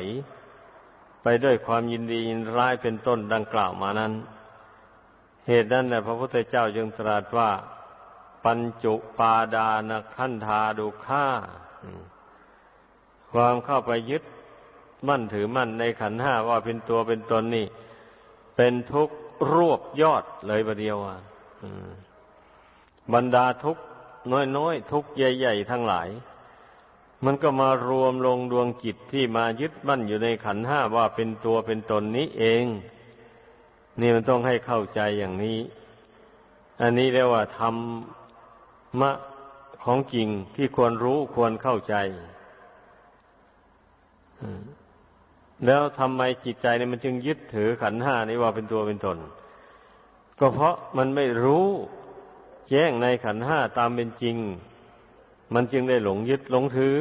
[1.22, 4.12] ไปด้วยความยินดียินร้ายเป็นต้นดังกล่าวมานั้น
[5.48, 7.50] เหตุนั้นแหละพระพุทธเจ้าจึงตรัสว่า
[8.44, 11.26] ปัญจุปาดานขันธาดุข่า
[13.32, 14.22] ความเข้าไปยึด
[15.08, 17.66] มั่นถือมั่นในขันห้าว่าเป็นตัวเป็นตนนี่
[18.56, 19.16] เป็นทุกข์
[19.52, 21.18] รวบยอดเลยประเดียวอะ
[23.12, 23.82] บรรดาทุกข์
[24.56, 26.08] น้อยๆทุกข์ใหญ่ๆทั้งหลาย
[27.24, 32.64] มันก็มารวมลงดวงจิตที่มายึดมั่นอยู่ในขันห้าว่าเป็นตัวเป็นตนนี้เอง
[34.00, 35.58] นี่มันต้องให้เข้าใจอย่างนี้
[36.80, 39.10] อันนี้เรียกว่าทำมะ
[39.84, 41.94] ของจริงที่ควรรู้ควรเข้าใจ
[45.66, 49.18] แล้วทำไมจิตใจเนี่ยมันจึงยึดถือขันห้านี้ว่าเป็นตัวเป็นตน
[50.40, 51.66] ก็เพราะมันไม่รู้
[52.68, 54.36] แจ้งในขันห้าตามเป็นจริง
[55.54, 56.98] มันจึงได้หลงยึดหลงถือ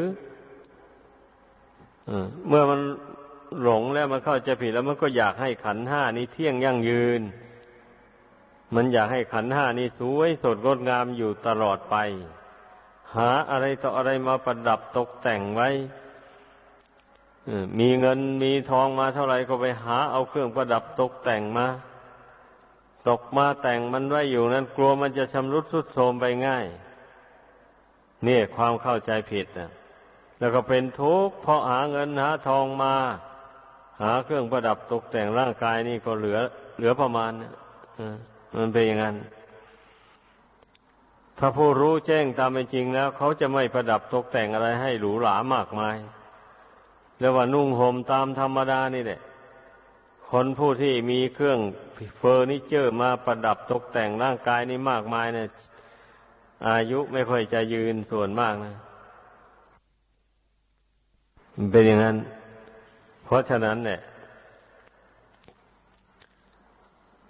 [2.47, 2.79] เมื่อมัน
[3.61, 7.21] หลงแล้วมันเข้าใจผิดแล้วมันก็อยากให้ขันห้านี้เที่ยงยั่งยืน
[8.75, 11.95] มันอยากให้ขันห้านี้สวยสดงดงามอยู่ตลอดไป
[13.15, 15.69] หาอะไรต่ออะไรมาประดับตกแต่งไว้
[17.79, 21.67] มีเงินมีทองมาเท่าไหร่ก็ไปหาเอาเครื่องประดับตกแต่งมา
[23.09, 26.65] ตกมาแต่งมันไว้อยู่นั้นกลัวมันจะชำรุดทรุดโทรมไปง่าย
[28.23, 29.71] เนี่ยความเข้าใจผิดนะ
[30.39, 32.95] แล้วก็เป็นทุกข์เพราะหาเงินหาทองมา
[34.01, 36.39] หาเครื่องประดับตกแต่งร่างกายนี่ก็เหลือ
[36.77, 37.53] เหลือประมาณนะ
[38.57, 39.15] มันเป็นอย่างนั้น
[41.39, 45.97] ถ้าผู้รู้แจ้งตามเป็นจริงแล้ว เขาจะไม่ประดับตกแต่งอะไรให้หรูหรามากมาย
[47.21, 49.21] เรียกว่านุ่งห่มตามธรรมดานี่แหละ
[50.29, 51.59] คนผู้ที่มีเครื่อง
[52.17, 55.47] เฟอร์นิเจอร์มาประดับตกแต่งร่างกายนี่มากมายเนี่ย
[56.69, 58.75] อายุไม่ค่อยจะยืนส่วนมากนะ
[61.71, 62.17] เป็นอย่างนั้น
[63.23, 64.01] เพราะฉะนั้นเนี่ย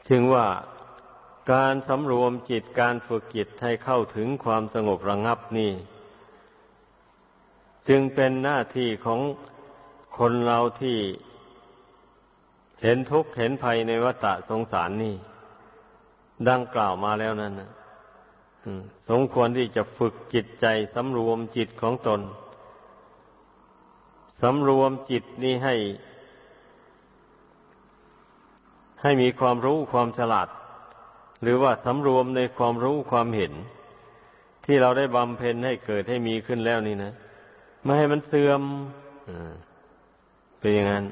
[0.10, 0.48] จึงว่า
[1.52, 5.72] การสำรวมจิตการฝึกจิตให้เข้าถึงความสงบระงับนี่
[7.88, 9.20] จึงเป็นหน้าที่ของ
[10.18, 10.98] คนเราที่
[12.82, 15.16] เห็นทุกข์เห็นภัยในวัฏสงสารนี่
[16.50, 17.72] ดังกล่าวมาแล้วนั่นนะ
[19.10, 22.22] สมควรที่จะฝึกจิตใจสำรวมจิตของตน
[24.42, 25.76] สำรวมจิตนี้ให้
[29.02, 30.48] ให้มีความรู้ความฉลาด
[31.42, 33.54] หรือว่าสำรวมในความรู้ความเห็น
[34.66, 37.14] ที่เราได้บำเพ็ญให้เกิดให้มีขึ้นแล้วนี่นะ
[37.84, 38.62] ไม่ให้มันเสื่อม
[40.62, 41.06] เป็นอย่างนั้น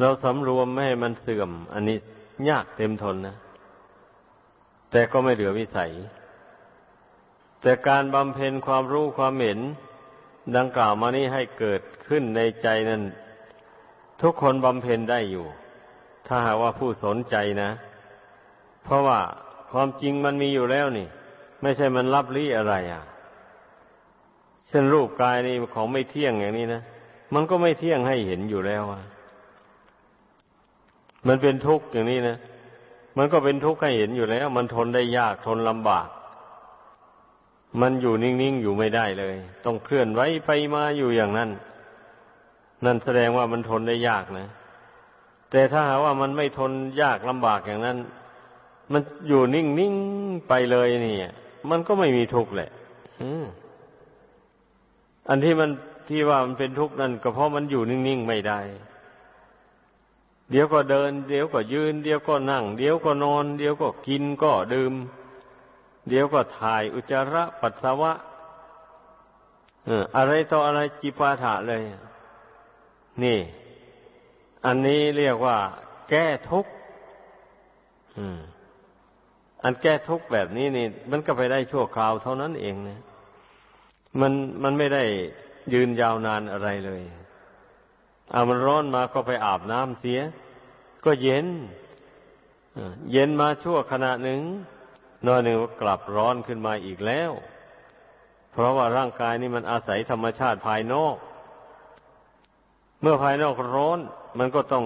[0.00, 1.98] เราสำรวมไม่ให้มันเสื่อม อันนี้
[2.48, 3.36] ยากเต็มทนนะ
[4.90, 5.92] แต่ก็ไม่เหลือวิสัย
[7.60, 9.60] แต่การบำเพ็ญความรู้ความเห็น
[10.56, 13.02] ดังกล่าวมานี้ให้เกิดขึ้นในใจนั้น
[14.22, 15.46] ทุกคนบำเพ็ญได้อยู่
[16.26, 17.70] ถ้าหากว่าผู้สนใจนะ
[18.84, 19.20] เพราะว่า
[19.72, 21.08] ความจริงมันมีอยู่แล้วนี่
[21.62, 23.02] ไม่ใช่มันรับลี้อะไรอะ
[24.68, 26.82] เช่นรูปกายนี่ของไม่เที่ยงอย่างนี้นะ
[27.34, 29.02] มันก็ไม่เที่ยงให้เห็นอยู่แล้วอะ
[31.26, 32.36] มันเป็นทุกข์อย่างนี้นะ
[33.16, 36.08] มันก็เป็นทุกข์ให้เห็นอยู่แล้ว มันทนได้ยากทนลำบาก
[37.80, 41.50] มันอยู่นิ่งๆอยู่ไม่ได้เลย ต้องเคลื่อนไหวไปมาอยู่อย่างนั้น
[42.84, 44.46] นั่นแสดงว่ามันทนได้ยากนะ
[45.50, 47.98] แต่ถ้าหาว่ามันไม่ทนยากลำบากอย่างนั้น
[48.92, 51.16] มันอยู่นิ่งๆไปเลยนี่
[51.70, 52.70] มันก็ไม่มีทุกข์แหละ
[53.20, 53.28] อั
[55.28, 55.70] อันที่มัน
[56.08, 58.60] ที่ว่ามันเป็นทุกข์นั่นก็เพราะมันอยู่นิ่งๆไม่ได้
[60.50, 64.94] เดี๋ยวก็เดิน เดี๋ยวก็ยืน เดี๋ยวก็นั่ง เดี๋ยวก็นอน เดี๋ยวก็กินก็ดื่ม
[66.08, 68.12] เดี๋ยวก็ถ่ายอุจจาระปัสสาวะ
[70.16, 71.82] อะไรต่ออะไรจิปาถะเลย
[73.22, 73.38] นี่
[74.66, 75.56] อันนี้เรียกว่า
[76.08, 76.72] แก้ทุกข์
[79.64, 83.00] อันแก้ทุกข์แบบนี้นี่ มันก็ไปได้ชั่วคราวเท่านั้นเองนะ
[84.20, 85.04] มันมันไม่ได้
[85.72, 87.02] ยืนยาวนานอะไรเลย
[88.30, 90.20] เอามันร้อนมาก็ไปอาบน้ำเสีย
[91.04, 91.46] ก็เย็น
[93.12, 94.40] เย็นมาชั่วขณะหนึ่ง
[95.26, 97.30] น้อยหนึ่งก็กลับร้อนขึ้นมาอีกแล้ว
[98.52, 101.16] เพราะว่าร่างกายนี้มันอาศัยธรรมชาติภายนอก
[103.02, 103.98] เมื่อภายนอกร้อน
[104.38, 104.84] มันก็ต้อง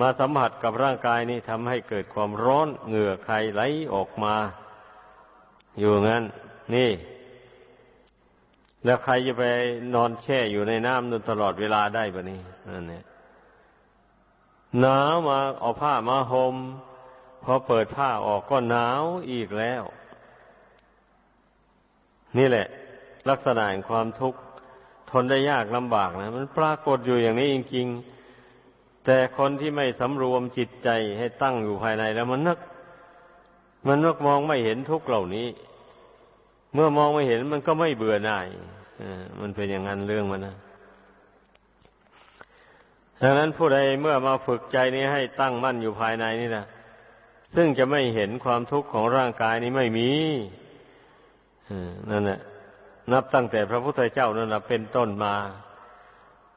[0.00, 3.62] มาสัมผัสกับร่างกายนี้ทำให้เกิดความร้อนเหงื่อใครไหล
[3.94, 4.34] ออกมา
[5.78, 6.24] อยู่งั้น
[6.74, 6.90] นี่
[8.88, 9.44] แล้วใครจะไป
[9.94, 12.40] นอนแช่อยู่ในน้ำนนตลอดเวลาได้ปะนี่
[12.74, 13.04] นั่นเนี่ย
[14.80, 16.56] หนาวมาเอาผ้ามาหม่ม
[17.44, 19.82] พอเปิดผ้าออกก็หนาวอีกแล้ว
[22.38, 22.66] นี่แหละ
[23.28, 24.40] ลักษณะแห่งความทุกข์
[25.10, 32.58] ทนได้ยากลำบากนะ มันปรากฏอยู่อย่างนี้จริงๆ แต่คนที่ไม่สำรวมจิตใจให้ตั้งอยู่ภายในแล้วมันนึก
[33.86, 35.48] มันนึกมองไม่เห็นทุกข์เหล่านี้
[36.74, 38.46] เมื่อมองไม่เห็นมันก็ไม่เบื่อหน่าย
[39.40, 40.56] มันเป็นอย่างนั้นเรื่องมันนะ
[43.22, 46.64] ดังนั้นผู้ใดเมื่อมาฝึกใจนี้ให้ตั้งมั่นอยู่ภายในนี่นะ
[47.54, 50.10] ซึ่งจะไม่เห็นความทุกข์ของร่างกายนี้ไม่มี
[52.10, 52.40] นั่นแหละ
[53.12, 55.34] นับตั้งแต่พระพุทธเจ้านั่นแหละเป็นต้นมา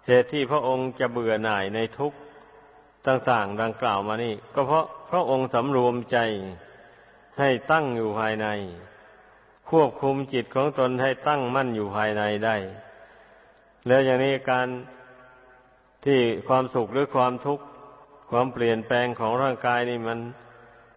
[0.07, 2.17] เหตุที่พระองค์จะเบื่อหน่ายในทุกข์
[3.07, 6.17] ต่าง ๆ ดังกล่าวมานี่ ก็เพราะพระองค์สำรวมใจ
[7.39, 8.47] ให้ตั้งอยู่ภายใน
[9.71, 12.55] ควบคุมจิตของตนให้ตั้งมั่นอยู่ภายในได้
[13.87, 14.67] แล้วอย่างนี้การ
[16.05, 17.63] ที่ความสุขหรือความทุกข์
[18.31, 20.19] ความเปลี่ยนแปลงของร่างกายนี่มัน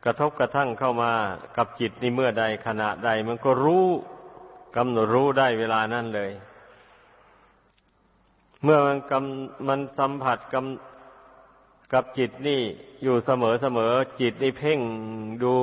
[0.04, 1.12] กระทบกระทั่งเข้ามา
[1.56, 3.86] กับจิตนี่เมื่อใดขณะใด มันก็รู้
[4.76, 6.30] กำหนดรู้ได้เวลานั้นเลย
[8.62, 10.64] เมื่อมันกำมันสัมผัสกับ
[11.92, 12.60] กับจิตนี่
[13.02, 14.80] อยู่เสมอเสมอจิตนี่เพ่ง
[15.42, 15.54] ดู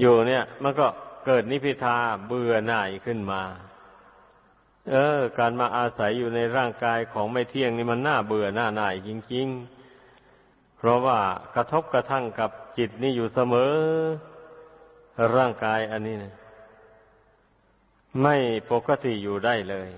[0.00, 0.86] อยู่เนี่ย มันก็
[1.24, 3.42] เกิดนิพิทาเบื่อหน่ายขึ้นมา
[4.90, 9.46] เออ การมาอาศัยอยู่ในร่างกายของไม่เที่ยงนี่มันน่าเบื่อหน้าหน่ายจริง
[10.12, 11.18] ๆ เพราะว่า
[11.54, 13.74] กระทบกระทั่งกับจิตนี่อยู่เสมอ
[15.36, 16.34] ร่างกายอันนี้นะ
[18.22, 18.36] ไม่
[18.70, 19.90] ปกติอยู่ได้เลย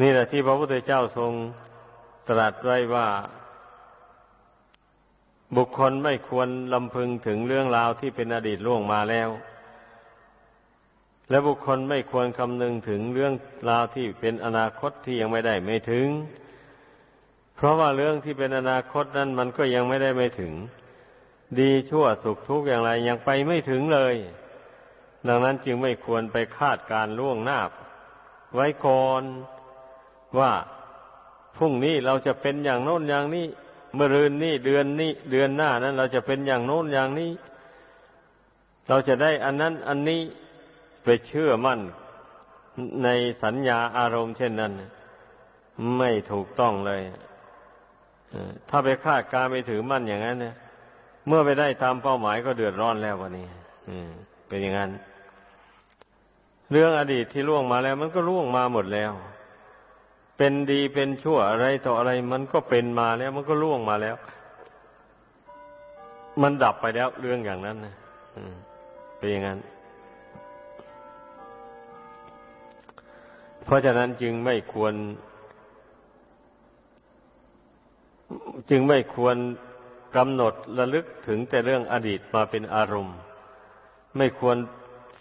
[0.00, 1.32] นี่แหละที่พระพุทธเจ้าทรง
[2.28, 3.08] ตรัสไว้ว่า
[5.56, 9.28] บุคคลไม่ควรลำพึงถึงเรื่องราวที่เป็นอดีตล่วงมาแล้ว
[11.30, 13.32] และบุคคลไม่ควรคำนึงถึงเรื่อง
[13.68, 16.08] ราวที่เป็นอนาคตที่ยังไม่ได้ไม่ถึง
[17.56, 20.52] เพราะว่าเรื่องที่เป็นอนาคตนั้นมันก็ยังไม่ได้ไม่ถึง
[21.60, 24.14] ดีชั่วสุขทุกข์อย่างไรยังไปไม่ถึงเลย
[25.28, 27.60] ดังนั้นจึงไม่ควรไปคาดการล่วงหน้า
[28.54, 29.22] ไว้ก่อน
[30.38, 30.52] ว่า
[31.56, 33.46] พรุ่งนี้เราจะเป็นอย่างโน้นอย่างนี้
[33.94, 37.30] เมื่อรืนนี้เดือนนี้เดือนหน้านั้น เราจะเป็นอย่างโน้นอย่างนี้
[38.88, 40.20] เราจะได้อันนั้น อันนี้
[41.04, 41.80] ไปเชื่อมั่น
[43.04, 43.08] ใน
[43.42, 44.72] สัญญาอารมณ์เช่นนั้น
[45.98, 47.02] ไม่ถูกต้องเลย
[48.68, 50.54] ถ้าไปคาดการไปถือมั่นอย่างนั้นเนี่ย
[51.26, 53.46] เมื่อไปได้ตามเป้าหมายก็เดือดร้อนแล้ววันนี้
[54.48, 54.90] เป็นอย่างนั้น
[56.70, 59.12] เรื่องอดีตที่ล่วงมาแล้ว มันก็ล่วงมาหมดแล้ว
[60.42, 64.16] เป็นดีเป็นชั่วอะไรต่ออะไร มันก็เป็นมาแล้วมันก็ล่วงมาแล้ว
[66.42, 67.94] มันดับไปแล้วเรื่องอย่างนั้นนะ
[69.18, 69.58] เป็นอย่างนั้น
[73.64, 74.94] เพราะฉะนั้นจึงไม่ควร
[78.70, 79.36] จึงไม่ควร
[80.16, 83.16] กำหนดระลึกถึงแต่เรื่องอดีตมาเป็นอารมณ์
[84.16, 84.56] ไม่ควร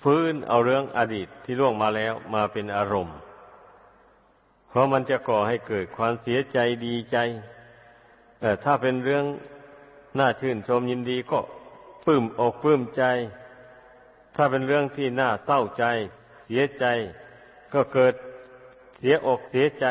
[0.02, 3.18] ฟื้นเอาเรื่องอดีตที่ล่วงมาแล้วมาเป็นอารมณ์
[4.70, 7.18] เพราะมันจะก่อให้เกิดความเสียใจดีใจ
[8.40, 9.26] แต่ถ้าเป็นเรื่อง
[10.20, 11.40] น่าชื่นชมยินดีก็
[12.06, 13.04] ปลื้มอกปลื้มใจ
[14.36, 15.86] ถ้าเป็นเรื่องที่น่าเศร้าใจ
[16.46, 16.86] เสียใจ
[17.74, 18.14] ก็เกิด
[18.98, 19.86] เสียอกเสียใจ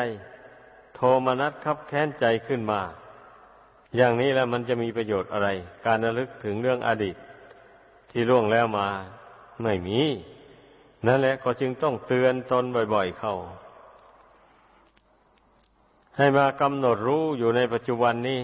[0.95, 2.81] โทมนัสคับแค้นใจขึ้นมา
[3.95, 5.49] อย่างนี้แล้วมันจะมีประโยชน์อะไร
[5.85, 7.15] การระลึกถึงเรื่องอดีต
[8.11, 8.87] ที่ล่วงแล้วมา
[9.63, 9.99] ไม่มี
[11.05, 12.63] นั่นแหละก็จึงต้องเตือนตน
[12.93, 13.35] บ่อย ๆ เข้า
[16.19, 18.41] ให้มากำหนดรู้อยู่ในปัจจุบันนี้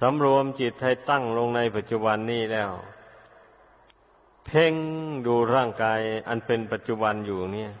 [0.00, 2.70] สำรวมจิตให้ตั้งลงในปัจจุบันนี้แล้ว
[4.46, 4.74] เพ่ง
[5.26, 7.72] ดูร่างกายอันเป็นปัจจุบันอยู่เนี่ย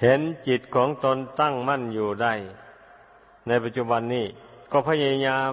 [0.00, 2.34] เห็นจิตของตนตั้งมั่นอยู่ได้
[3.48, 4.26] ในปัจจุบันนี้
[4.72, 5.52] ก็พยายาม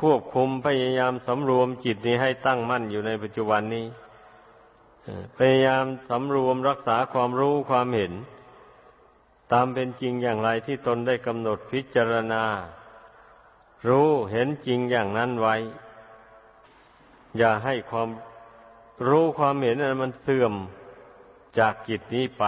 [0.00, 3.86] ควบคุมพยายามสำรวมจิตนี้ให้ตั้งมั่นอยู่ในปัจจุบันนี้
[5.36, 8.14] พยายามสำรวมรักษาความรู้ความเห็น
[9.52, 12.44] ตามเป็นจริงอย่างไรที่ตนได้กำหนดพิจารณา
[13.88, 15.56] รู้เห็นจริงอย่างนั้นไว้
[17.38, 18.08] อย่าให้ความ
[19.08, 20.54] รู้ความเห็นนั้นมันเสื่อม
[21.58, 22.44] จากกิจนี้ไป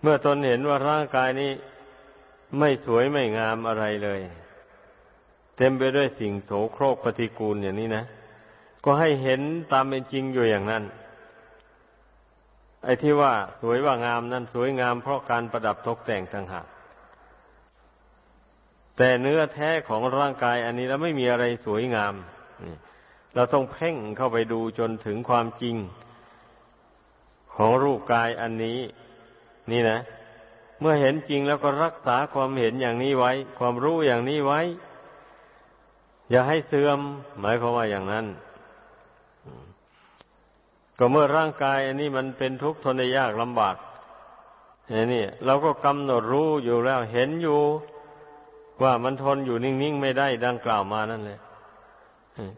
[0.00, 1.52] เมื่อตนเห็นว่าร่างกายนี้
[2.58, 4.20] ไม่สวยไม่งามอะไรเลย
[5.56, 8.04] เต็มไปด้วยสิ่งโสโครกปฏิกูลอย่างนี้นะ
[8.84, 9.40] ก็ให้เห็น
[9.72, 10.84] ตามเป็นจริงอยู่อย่างนั้น
[12.84, 16.66] ไอ้ที่ว่าสวยว่างามนั้นสวยงามเพราะการประดับตกแต่งต่างหาก
[18.96, 22.14] แต่เนื้อแท้ของร่างกายอันนี้แล้วไม่มีอะไรสวยงาม
[23.34, 25.76] เราต้องเพ่งเข้าไปดูจนถึงความจริง
[27.54, 28.80] ของรูปกายอันนี้
[29.70, 29.98] นี่นะ
[30.80, 34.60] เมื่อเห็นจริงแล้วก็รักษาความเห็นอย่างนี้ไว้ ความรู้อย่างนี้ไว้
[36.30, 36.98] อย่าให้เสื่อม
[37.40, 38.26] หมายความว่าอย่างนั้น
[40.98, 43.76] ก็เมื่อร่างกายอันนี้มันเป็นทุกข์ทนได้ยากลำบาก
[45.12, 47.60] นี่เราก็กำหนดรู้อยู่แล้วเห็นอยู่
[48.82, 51.40] ว่ามันทนอยู่นิ่งๆไม่ได้ดังกล่าวมานั่นแหละ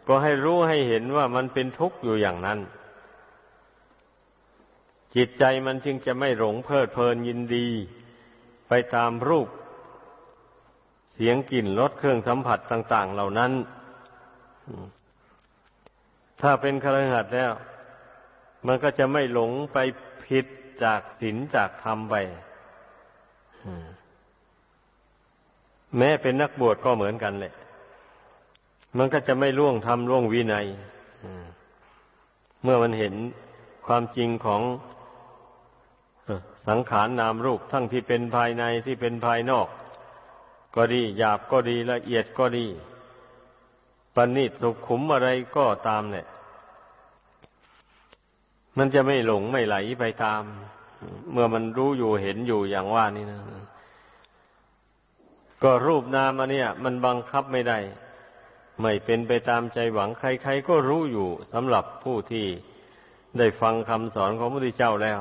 [0.06, 2.58] ก็ให้รู้ให้เห็นว่ามันเป็นทุกข์อยู่อย่างนั้น
[5.14, 7.68] จิตใจมันจึงจะไม่หลงเพลิดเพลินยินดี
[8.68, 9.48] ไปตามรูป
[11.12, 13.52] เสียงกลิ่นรสเครื่องสัมผัสต่าง ๆ เหล่านั้น
[16.40, 17.52] ถ้าเป็นคฤหัสถ์แล้ว
[18.66, 19.78] มันก็จะไม่หลงไป
[20.24, 20.46] ผิด
[20.82, 22.14] จากศีลจากธรรมไป
[25.96, 27.54] แม้เป็นนักบวชก็เหมือนกันแหละ
[28.98, 30.66] มันก็จะไม่ล่วงธรรมล่วงวินัย
[32.62, 33.14] เมื่อมันเห็น
[33.86, 34.62] ความจริงของ
[36.66, 39.68] สังขารนนามรูปทั้งที่เป็นภายในที่เป็นภายนอก
[40.74, 42.66] ก็ดีหยาบก็ดีละเอียดก็ดี
[44.14, 46.26] ปณิตสุขุมอะไรก็ตามเนี่ย
[48.78, 50.42] มันจะไม่หลงไม่ไหลไปตาม
[51.32, 53.40] เมื่อมันรู้อยู่เห็นอยู่อย่างว่านี่นะ
[55.62, 57.78] ก็รูปนามอันเนี้ยมันบังคับไม่ได้
[58.80, 62.46] ไม่เป็นไปตามใจหวังใคร ๆ ก็รู้อยู่สำหรับผู้ที่
[63.38, 65.20] ได้ฟังคำสอนของพระพุทธเจ้าแล้ว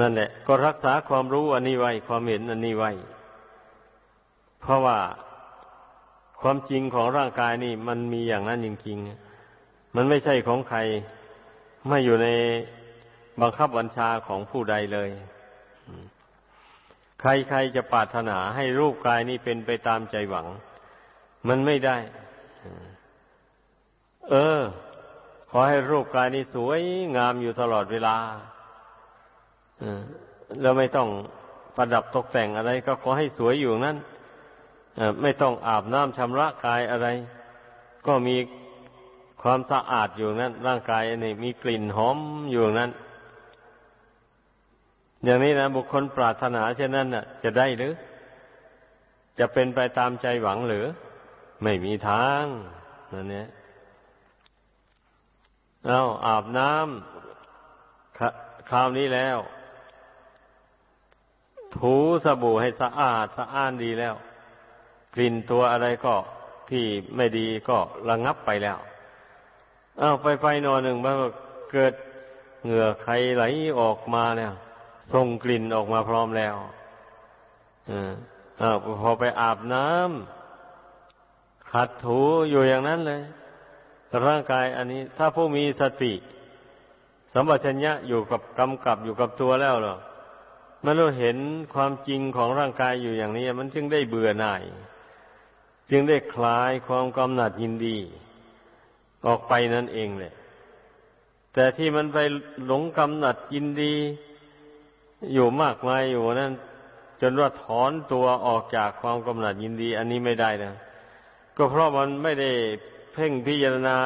[0.00, 2.90] นั่นแหละ ก็รักษาความรู้อันนี้ไว้ ความเห็นอันนี้ไว้
[4.60, 4.98] เพราะว่า
[6.40, 9.31] ความจริงของร่างกายนี่ มันมีอย่างนั้นจริงๆ
[9.96, 10.78] มันไม่ใช่ของใคร
[11.88, 12.28] ไม่อยู่ใน
[13.40, 15.10] บังคับบัญชาของผู้ใดเลย
[17.20, 20.46] ใครๆจะปรารถนาให้รูปกายนี้เป็นไปตามใจหวัง
[21.48, 21.96] มันไม่ได้
[24.30, 24.60] เออ
[25.50, 26.80] ขอให้รูปกายนี้สวย
[27.16, 28.16] งามอยู่ตลอดเวลา
[30.60, 31.08] แล้วไม่ต้อง
[31.76, 33.98] ประดับตกแต่งอะไร ก็ขอให้สวยอยู่นั้น
[35.22, 37.08] ไม่ต้องอาบน้ำชำระกายอะไร
[38.06, 38.36] ก็มี
[39.42, 42.18] ความสะอาดอยู่นั้น ร่างกายนี่มีกลิ่นหอม
[42.50, 42.90] อยู่นั้น
[45.24, 47.94] อย่างนี้นะบุคคลปรารถนาเช่นนั้นน่ะ จะได้หรือ
[49.38, 50.86] จะเป็นไปตามใจหวังหรือ
[51.62, 52.44] ไม่มีทาง
[53.12, 53.48] นั่นเนี่ย
[55.86, 59.38] เอาอาบน้ำคราวนี้แล้ว
[61.76, 64.14] ถูสบู่ให้สะอาดสะอ้านดีแล้ว
[65.14, 66.14] กลิ่นตัวอะไรก็
[66.70, 66.84] ที่
[67.16, 67.78] ไม่ดีก็
[68.08, 68.78] ระงับไปแล้ว
[70.00, 71.28] อ้าวไปไปนอนหนึ่งมันก็
[71.72, 71.94] เกิด
[72.64, 73.44] เหงื่อใครไหล
[73.80, 74.52] ออกมาเนี่ย
[75.12, 76.54] ส่งกลิ่นออกมาพร้อมแล้ว
[78.60, 82.20] อ้าวพอไปอาบน้ำขัดถู
[82.50, 83.22] อยู่อย่างนั้นเลย
[84.26, 86.12] ร่างกายอันนี้ ถ้าผู้มีสติ
[87.32, 89.96] สัมปชัญญะอยู่กับกำกับอยู่กับตัวแล้วหรอ
[90.84, 91.38] มันรู้เห็น
[91.74, 94.62] ความจริงของร่างกายอยู่อย่างนี้ มันจึงได้เบื่อหน่าย
[95.90, 97.98] จึงได้คลายความกำหนัดยินดี
[99.26, 100.32] ออกไปนั่นเองเลย
[101.54, 102.18] แต่ที่มันไป
[102.66, 103.94] หลงกำหนัดยินดี
[105.32, 106.52] อยู่มากมายอยู่นั้น
[107.20, 110.72] จนว่าถอนตัวออกจากความกำหนัดยินดี อันนี้ไม่ได้นะ
[111.56, 112.50] ก็เพราะมันไม่ได้
[113.12, 113.98] เพ่งพิจารณา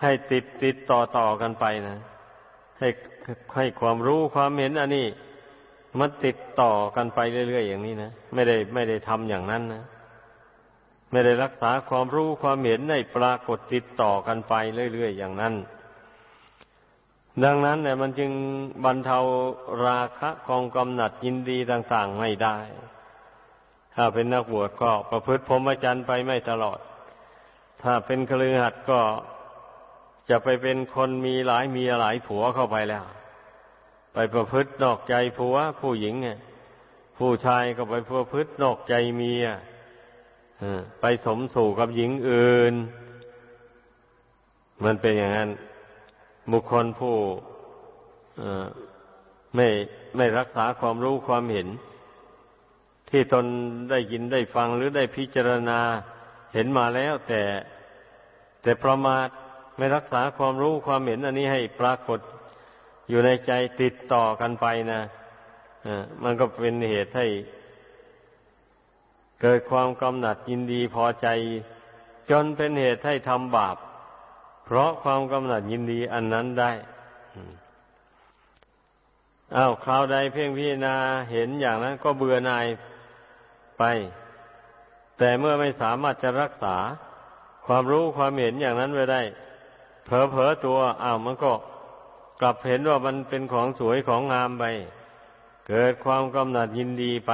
[0.00, 1.96] ให้ติดติดต่อต่อกันไปนะ
[2.78, 2.88] ให้
[3.56, 5.06] ให้ความรู้ความเห็นอันนี้
[5.98, 9.82] มันติดต่อกันไปเรื่อยๆอย่างนี้นะ ไม่ได้ไม่ได้ทำอย่างนั้นนะ
[11.14, 14.54] ไม่ได้รักษาความรู้ความเห็นในปรากฏติดต่อกันไป
[14.92, 15.54] เรื่อยๆอย่างนั้น
[17.44, 18.32] ดังนั้นเนี่ยมันจึง
[18.84, 19.18] บรรเทา
[19.86, 22.58] ราคะของกำหนัดยินดีต่าง ๆ ไม่ได้
[23.94, 26.78] ถ้าเป็นนักบวชก็ประพฤติพรหมจรรย์ไปไม่ตลอด
[27.82, 29.00] ถ้าเป็นคลือหัดก็
[30.28, 33.04] จะไปเป็นคนมีหลายมีหลายผัวเข้าไปแล้ว
[34.14, 36.38] ไปประพฤตินอกใจผัวผู้หญิงเนี่ย
[37.18, 39.46] ผู้ชายก็ไปประพฤตินอกใจเมีย
[41.00, 42.74] ไปสมสู่กับหญิงอื่น
[44.84, 45.50] มันเป็นอย่างนั้น
[46.52, 47.16] บุคคลผู้
[49.56, 49.68] ไม่
[50.16, 51.68] ไม่รักษาความรู้ความเห็น
[53.10, 53.44] ที่ตน
[53.90, 55.80] ได้ยินได้ฟังหรือได้พิจารณา
[56.54, 57.42] เห็นมาแล้ว แต่
[58.62, 59.28] แต่ประมาท
[59.76, 62.20] ไม่รักษาความรู้ความเห็น อันนี้ให้ปรากฏ
[63.08, 65.00] อยู่ในใจติดต่อกันไปนะ
[66.22, 67.26] มันก็เป็นเหตุให้
[69.40, 71.26] เกิดความกำหนัดยินดีพอใจ
[72.30, 73.76] จนเป็นเหตุให้ทำบาป
[74.64, 76.72] เพราะความกำหนัดยินดีอันนั้นได้
[79.56, 80.96] อา้าวคราวใดเพ่งพิจารณา
[81.30, 82.66] เห็นอย่างนั้นก็เบื่อหน่าย
[83.78, 83.82] ไป
[85.18, 86.76] แต่เมื่อไม่สามารถจะรักษา
[87.66, 89.22] ความรู้ความเห็นอย่างนั้นไว้ได้
[90.04, 91.52] เผลอเผอตัวอ้าวมันก็
[92.40, 94.64] กลับเห็นว่ามันเป็นของสวยของงามไป
[95.68, 97.32] เกิดความกำหนัดยินดีไป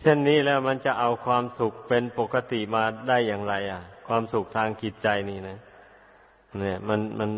[0.00, 5.58] เช่นนี้แล้วมันจะเอาความสุขเป็นปกติมาได้อย่างไร อะ ความสุขทางจิตใจนี่นะ
[6.58, 7.30] เนี่ย มันมัน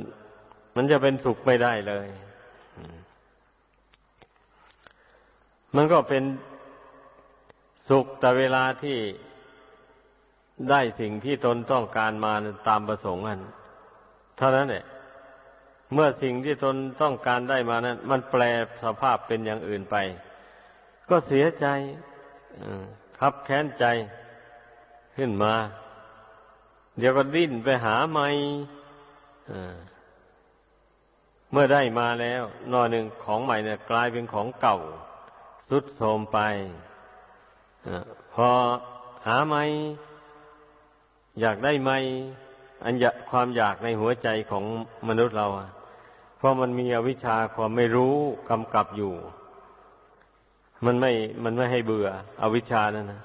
[0.77, 2.07] มันจะเป็นสุขไม่ได้เลย
[5.77, 6.25] มันก็เป็น
[7.89, 8.99] สุขแต่เวลาที่
[10.71, 12.33] ได้สิ่งที่ตนต้องการมา
[12.69, 13.41] ตามประสงค์นั้น
[14.39, 14.85] เท่านั้นแหละ
[15.93, 18.43] เมื่อสิ่งที่ตนต้องการได้มานั้น มันแปล
[18.85, 19.97] สภาพเป็นอย่างอื่นไป
[21.09, 21.67] ก็เสียใจ
[23.19, 23.85] คับแค้นใจ
[25.17, 25.55] ขึ้นมา
[26.99, 28.29] เดี๋ยวก็ดิ้นไปหาใหม่
[31.51, 32.43] เมื่อได้มาแล้ว
[32.73, 34.79] นอหนึ่งของใหม่เนี่ย กลายเป็นของเก่า
[35.69, 36.39] สุดโทมไป
[37.87, 37.89] อ
[38.35, 38.49] พอ
[39.27, 39.63] หาใหม่
[41.41, 41.99] อยากได้ใหม่
[42.85, 44.65] อันยความอยากในหัวใจของ
[45.09, 45.47] มนุษย์เรา
[46.37, 48.15] เพราะมันมีอวิชชาความไม่รู้
[48.51, 49.15] กำกับอยู่
[50.87, 51.12] มันไม่
[51.45, 52.09] มันไม่ให้เบื่อ
[52.43, 53.22] อวิชชานั่นนะ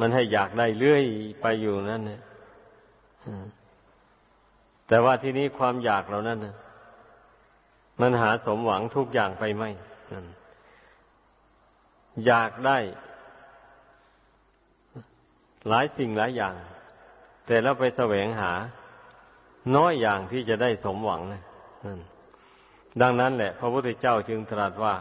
[0.00, 1.04] มันให้อยากได้เรื่อย
[1.40, 2.20] ไปอยู่นั่นเนี่ย
[4.88, 6.54] แต่ว่าที่นี้ความอยากเรานั่นนะ
[8.00, 9.64] มันหาสมหวังทุกอย่างไปไหม
[12.26, 12.78] อยากได้
[15.68, 16.54] หลายสิ่งหลายอย่าง
[17.46, 18.52] แต่แล้วไปแสวงหา
[19.76, 21.42] น้อยอย่างที่จะได้สมหวังนะ
[23.02, 24.94] ดังนั้นแหละ พระพุทธเจ้าจึงตรัสว่า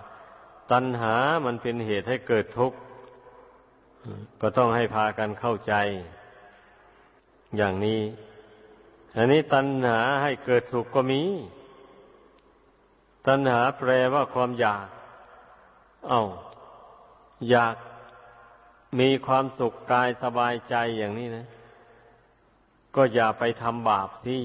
[0.71, 2.77] ตัณหามันเป็นเหตุให้เกิดทุกข์
[4.41, 5.73] ก็ต้องให้พากันเข้าใจ
[7.57, 8.01] อย่างนี้
[9.17, 11.21] อันนี้ตัณหาให้เกิดสุกข์ก็มี
[13.27, 14.87] ตัณหาแปลว่าความอยาก
[16.09, 16.23] เอา้า
[17.49, 17.75] อยาก
[18.99, 21.47] มีความสุขกายสบายใจอย่างนี้นะ
[22.95, 24.37] ก็อย่าไปทำบาปสิ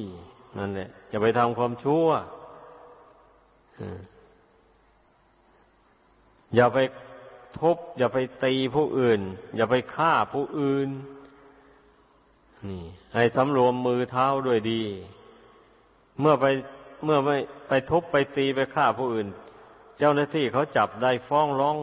[0.58, 2.06] นั่นแหละอย่าไปทำความชั่ว
[6.57, 6.78] อย่าไป
[7.59, 9.20] ทุบ อย่าไปตีผู้อื่น
[9.57, 10.88] อย่าไปฆ่าผู้อื่น
[12.68, 12.82] นี่
[13.14, 14.82] ให้สำรวมมือเท้าด้วยดี
[16.20, 16.44] เมื่อไป
[17.04, 17.36] เมื่อไม่
[17.68, 19.28] ไปทุบไปตีไปฆ่าผู้อื่น
[19.98, 21.76] เจ้าหน้าที่เขาจับได้ฟ้องร้อง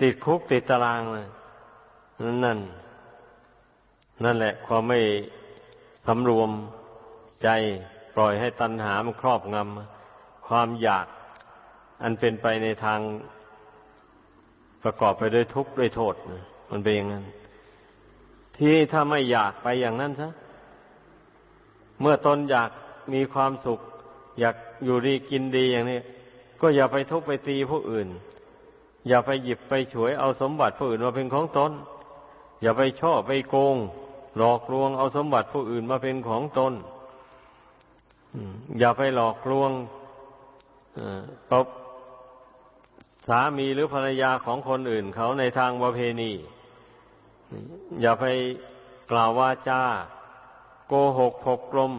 [0.00, 1.28] ติดคุกติดตารางเลย
[2.22, 2.58] นั่น นั่น
[4.24, 5.00] นั่นแหละ ความไม่
[6.06, 6.50] สำรวม
[7.42, 7.48] ใจ
[8.14, 11.06] ปล่อยให้ตัณหามันครอบงำความอยาก
[12.02, 13.00] อันเป็นไปในทาง
[14.82, 16.14] ประกอบไปด้วยทุกข์ด้วยโทษ
[16.70, 17.24] มันเป็นอย่างนั้น
[18.56, 20.30] ที่ถ้าไม่อยากไปอย่างนั้นซะ
[22.00, 22.70] เมื่อตนอยาก
[23.12, 23.80] มีความสุข
[24.40, 26.00] อยากอยู่ดีกินดีอย่างนี้
[26.60, 28.08] ก็อย่าไปทุบไปตีผู้อื่น
[29.08, 31.72] อย่าไปหยิบไปฉวยเอาสมบัติผู้อื่นมาเป็นของตน
[32.62, 33.76] อย่าไปช่อไปโกง
[34.36, 36.72] หลอกลวงเอาสมบัติผู้อื่นมาเป็นของตน
[38.78, 39.70] อย่าไปหลอกลวง
[41.52, 41.66] ตบ
[43.28, 46.32] สามีหรือภรรยาของคนอื่นเขาในทางประเพณี
[48.00, 48.24] อย่าไป
[49.10, 49.82] กล่าววาจา
[50.88, 51.94] โกหกผกกลม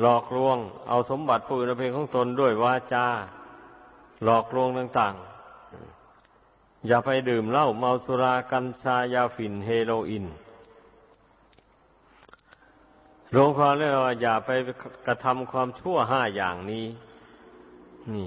[0.00, 0.58] หลอกลวง
[0.88, 3.06] เอาสมบัติผู้อื่นมาเป็นของตนด้วยวาจา
[4.24, 10.26] หลอกลวงต่างๆ อย่าไปดื่มเหล้าเมาสุรากัญชายาฝิ่นเฮโรอีน
[13.32, 14.50] หลวงพ่อเรียกว่าอย่าไป
[15.06, 16.86] กระทำความชั่วห้าอย่างนี้
[18.12, 18.26] นี่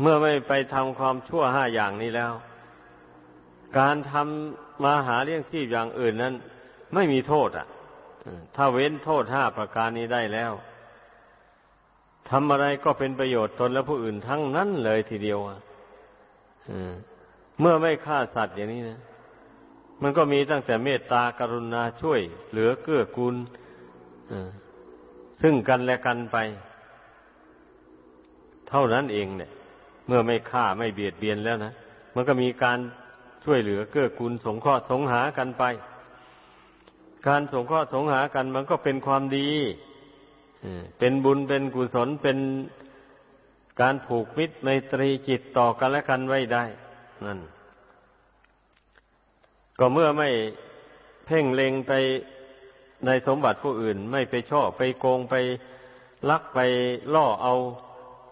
[0.00, 2.32] เมื่อไม่ไปทำความชั่วห้าอย่างนี้แล้ว
[3.78, 6.34] การทำมาหาเลี้ยงชีพอย่างอื่นนั้น
[6.94, 7.66] ไม่มีโทษอะ
[8.56, 10.52] ถ้าเว้นโทษห้าประการนี้ได้แล้ว
[12.30, 15.58] ทำอะไรก็เป็นประโยชน์ตนและผู้อื่นทั้งนั้นเลยทีเดียวอะ
[17.60, 19.00] เมื่อไม่ฆ่าสัตว์อย่างนี้นะ
[20.02, 22.20] มันก็มีตั้งแต่เมตตากรุณาช่วย
[22.50, 23.36] เหลือเกื้อกูล
[25.40, 26.36] ซึ่งกันและกันไป
[28.68, 29.50] เท่านั้นเองเนี่ย
[30.10, 31.72] มื่อไม่ฆ่าไม่เบียดเบียนแล้วนะ
[32.14, 32.78] มันก็มีการ
[33.44, 35.64] ช่วยเหลือเกื้อกูลสงเคราะห์สงหากันไป
[37.28, 39.48] การสงเคราะห์สงหากันมันก็เป็นความดี
[40.98, 42.38] เป็นบุญเป็นกุศลเป็น
[43.80, 46.64] การผูกมิตรในตรีจิตต่อกันและกันไว้ได้
[47.26, 47.38] นั่น
[49.78, 50.28] ก็เมื่อไม่
[51.26, 51.92] เพ่งเล็งไป
[53.06, 55.34] ในสมบัติผู้อื่น ไม่ไปช่อไปโกงไป
[56.30, 56.58] ลักไป
[57.14, 57.54] ล่อเอา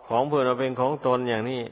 [0.09, 1.63] ของเพื่อนเราเป็นของตนอย่างนี้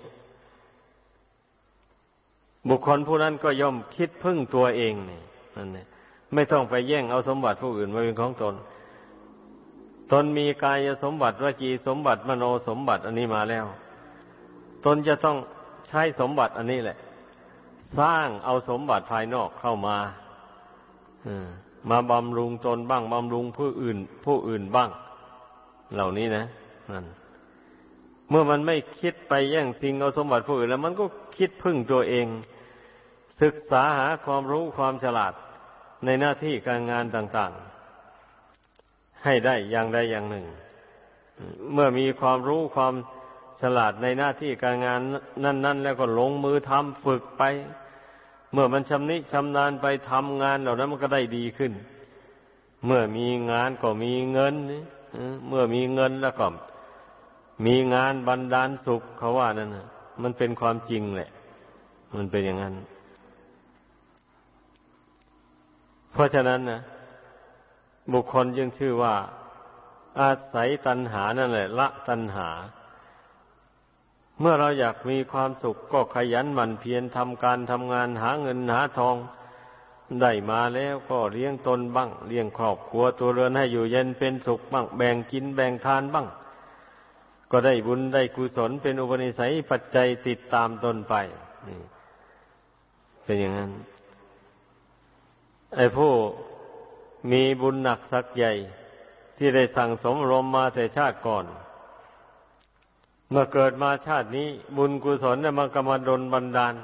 [2.68, 5.20] บุคคลผู้นั้นก็ย่อมคิดพึ่งตัวเองนี่
[5.56, 5.86] นั่นเนี่ย
[6.34, 8.54] ไม่ต้องไปแย่งเอาสมบัติผู้อื่นมาเป็นของตน
[10.12, 13.66] ตนมีกายสมบัติวจีสมบัติมโนสมบัติอันนี้มาแล้ว
[14.84, 15.36] ตนจะต้อง
[15.88, 16.96] ใช้สมบัติอันนี้แหละ
[17.98, 19.96] สร้างเอาสมบัติภายนอกเข้ามา
[21.90, 24.90] มาบำรุงตนบ้างบำรุงผู้อื่น ผู้อื่นบ้าง
[25.94, 26.44] เหล่านี้นะ
[26.90, 27.04] นั่น
[28.30, 31.04] เมื่อมันไม่คิดไปแย่งสิ่งเอาสมบัติผู้อื่นแล้ว มันก็
[31.36, 32.26] คิดพึ่งตัวเอง
[33.42, 35.32] ศึกษาหาความรู้ความฉลาด
[36.04, 37.52] ในหน้าที่การงานต่าง
[38.38, 40.46] ๆ ให้ได้อย่างใดอย่างหนึ่ง
[41.72, 42.94] เมื่อมีความรู้ความ
[43.62, 45.00] ฉลาดในหน้าที่การงาน
[45.44, 47.42] นั่น ๆ แล้วก็ลงมือทำฝึกไป
[48.52, 51.72] เมื่อมันชำนิชำนาญไปทำงานเหล่านั้นมันก็ได้ดีขึ้น
[52.86, 54.54] เมื่อมีงานก็มีเงิน
[55.48, 56.46] เมื่อมีเงินแล้วก็
[57.64, 59.70] มีงานบันดาลสุขเขาว่านั่น
[60.22, 61.30] มันเป็นความจริงแหละ
[62.16, 62.74] มันเป็นอย่างนั้น
[66.12, 66.80] เพราะฉะนั้นนะ
[68.12, 69.14] บุคคลยังชื่อว่า
[70.20, 72.48] อาศัยตัณหานั่นแหละ ละตัณหา
[74.40, 79.16] เมื่อเราอยากมีความสุขก็ขยันหมั่นเพียรทำการทำงานหาเงินหาทอง
[80.20, 86.26] ได้มาแล้วก็เลี้ยงตนบ้าง เลี้ยงครอบครัวตัวเรือนให้อยู่เย็นเป็นสุขบ้าง แบ่งกินแบ่งทานบ้าง
[87.50, 91.14] ก็ได้บุญได้กุศลเป็นอุปนิสัยปัจจัยติดตามตนไป
[91.68, 91.80] นี่
[93.24, 93.72] เป็นอย่างนั้น
[95.76, 96.12] ไอ้ผู้
[97.30, 98.52] มีบุญหนักสักใหญ่
[99.36, 101.46] ที่ได้สั่งสมรมมาแต่ชาติก่อน
[103.30, 106.74] เมื่อเกิดมาชาตินี้ บุญกุศลเนี่ยมันก็มาดนบันดาล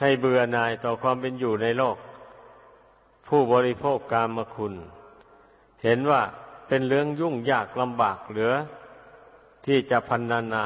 [0.00, 1.96] ให้เบื่อหน่ายต่อความเป็นอยู่ในโลก
[3.28, 4.74] ผู้บริโภคกามคุณ
[5.82, 6.22] เห็นว่า
[6.68, 8.52] เป็นเรื่องยุ่งยากลำบากเหลือ
[9.66, 10.64] ที่จะพันนานา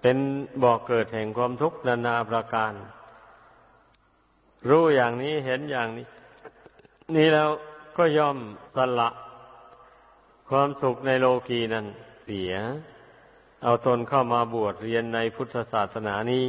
[0.00, 0.16] เป็น
[0.62, 2.72] บ่อกเกิดแห่งความทุกข์นานาประการ
[4.68, 6.06] รู้อย่างนี้เห็นอย่างนี้
[7.16, 7.50] นี้แล้ว
[7.96, 8.38] ก็ย่อม
[8.76, 9.08] สละ
[10.48, 11.86] ความสุขในโลกีนั้น
[12.24, 12.52] เสีย
[13.62, 16.46] เอาตนเข้ามาบวชเรียนในพุทธศาสนานี้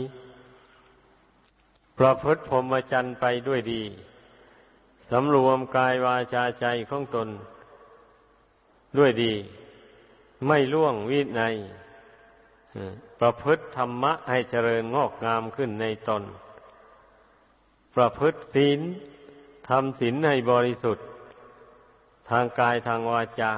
[1.98, 3.84] ประพฤติพรหมจรรย์ไปด้วยดี
[5.10, 7.30] สำรวมกายวาจาใจของตน
[8.98, 9.34] ด้วยดี
[10.48, 11.56] ไม่ล่วงวินัย
[13.20, 16.24] ประพฤติธรรมะให้เจริญงอกงามขึ้นในตน
[17.96, 18.80] ประพฤติศีล
[19.70, 21.08] ทำศีลให้บริสุทธิ์
[22.30, 23.54] ทางกายทางวาจา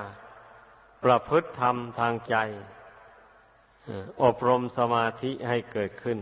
[1.03, 2.35] ประพฤติธรรมทางใจ
[4.23, 6.19] อบรมสมาธิให้เกิดขึ้น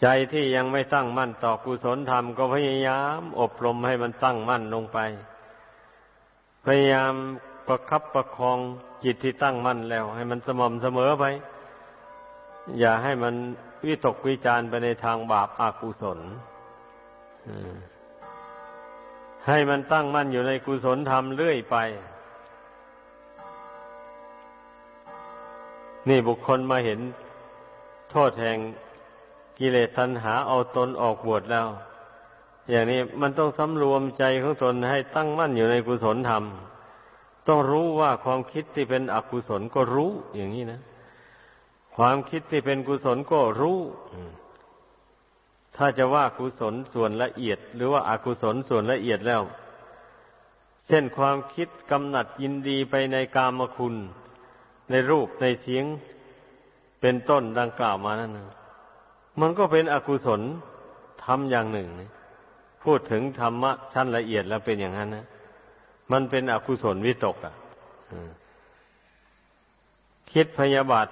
[0.00, 4.98] ใจที่ยังไม่ตั้งมั่นต่อกุศลธรรมก็พยายาม อบรมให้มันตั้งมั่นลงไป
[6.64, 7.14] พยายาม
[7.66, 8.58] ประคับประคอง
[9.04, 11.24] จิตที่ตั้งมั่นแล้ว ให้มันสม่ำเสมอไป
[12.80, 13.34] อย่าให้มัน
[13.86, 16.18] วิตกวิจารไปในทางบาปอากุศล
[19.46, 21.76] ให้มันตั้งมั่นอยู่ในกุศลธรรมเรื่อยไป
[26.08, 27.00] นี่บุคคลมาเห็น
[28.10, 28.58] โทษแห่ง
[29.58, 31.68] กิเลสตัณหาเอาตนออกบวชแล้ว
[32.70, 36.44] อย่างนี้มันต้องสำรวมใจของตนให้ตั้งมั่นอยู่ในกุศลธรรม
[37.48, 40.80] ต้องรู้ว่าความคิดที่เป็นอกุศลก็รู้อย่างนี้นะ
[41.96, 43.78] ความคิดที่เป็นกุศลก็รู้
[45.76, 49.42] ถ้าจะว่ากุศลส่วนละเอียด หรือว่าอากุศลส่วนละเอียดแล้ว
[50.86, 53.94] เช่นความคิดกำหนัดยินดีไปในกามคุณ
[54.90, 55.84] ในรูปในเสียง
[57.00, 58.48] เป็นต้นดังกล่าวมานั่นนะ
[59.40, 60.40] มันก็เป็นอกุศล
[61.24, 62.10] ทำอย่างหนึ่งนะ
[62.84, 65.26] พูดถึงธรรมะชั้นละเอียดแล้วเป็นอย่างนั้นนะ
[66.12, 67.54] มันเป็นอกุศลวิตกอะ
[70.32, 71.08] คิดพยาบาท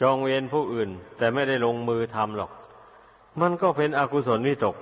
[0.00, 0.88] จองเวรผู้อื่น
[1.18, 2.50] แต่ไม่ได้ลงมือทำหรอก
[3.40, 4.76] มันก็เป็นอกุศลวิตก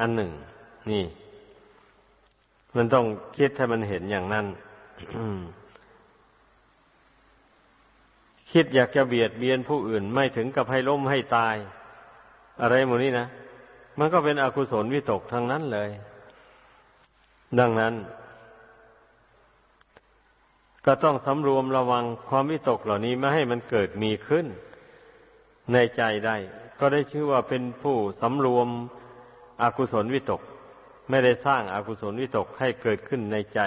[0.00, 0.30] อันหนึ่ง
[0.90, 1.04] นี่
[2.76, 3.06] มันต้อง
[3.38, 4.46] คิดให้มันเห็นอย่างนั้น
[8.52, 11.56] คิดอยากจะเบียดเบียนผู้อื่น ไม่ถึงกับให้ล้มให้ตาย
[12.62, 13.26] อะไรหมดนี้นะ
[13.98, 15.90] มันก็เป็นอกุศลวิตกทั้งนั้นเลย
[17.58, 17.94] ดังนั้น
[20.86, 24.46] ก็ต้องสำรวมระวังความวิตกเหล่านี้ไม่ให้มันเกิดมีขึ้น
[25.72, 26.36] ในใจได้
[26.80, 28.68] ก็ได้ชื่อว่าเป็นผู้สำรวม
[29.62, 30.40] อกุศลวิตก
[31.10, 33.60] ไม่ได้สร้างอากุศลวิตกให้เกิดขึ้นในใจ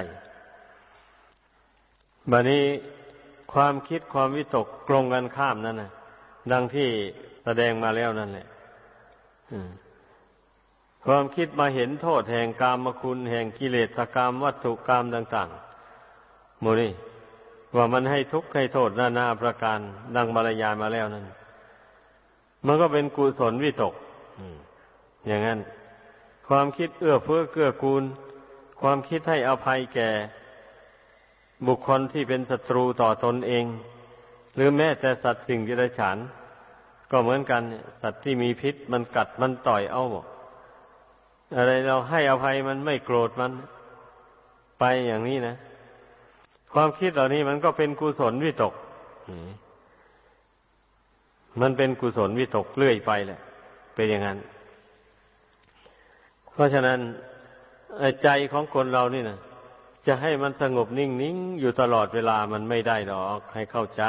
[2.32, 2.64] บัดนี้
[3.54, 5.92] ความคิดความวิตกกลงกันข้ามนั่นนะ
[6.52, 6.90] ดังที่
[7.44, 8.48] แสดงมาแล้วนั่นแหละ
[11.06, 15.71] ความคิดมาเห็นโทษแห่งกามคุณแห่งกิเลสกรรมวัตถุกรรมต่าง ๆ
[16.62, 16.92] โมนี่
[17.76, 19.80] ว่ามันให้ทุกข์ให้โทษนานาประการ
[20.16, 21.26] ดังบรรยายมาแล้วนั่น
[22.66, 23.94] มันก็เป็นกุศลวิตก
[25.28, 25.60] อย่างนั้น
[26.48, 28.04] ความคิดเอื้อเฟื้อเกื้อกูล
[28.82, 30.10] ความคิดให้อภัยแก่
[31.68, 33.66] บุคคลที่เป็นศัตรูต่อตนเอง
[34.56, 36.18] หรือแม้แต่สัตว์สิ่งที่ไรฉาน
[37.12, 37.62] ก็เหมือนกัน
[38.02, 40.26] สัตว์ที่มีพิษมันกัดมันต่อยเอาบอก
[41.56, 43.52] อะไรเราให้อภัยมันไม่โกรธมัน
[44.80, 45.56] ไปอย่างนี้นะ
[46.74, 48.74] ความคิดเหล่านี้มันก็เป็นกุศลวิตก
[51.62, 53.40] มันเป็นกุศลวิตกเลื่อยไปแหละ
[53.96, 54.38] เป็นอย่างนั้น
[56.54, 57.00] เพราะฉะนั้น
[58.24, 59.38] ใจของคนเรานี่นะ
[60.08, 64.04] จะให้มันสงบนิ่งนิ่งอยู่ตลอดเวลามันไม่ได้หรอก ให้เข้าใจ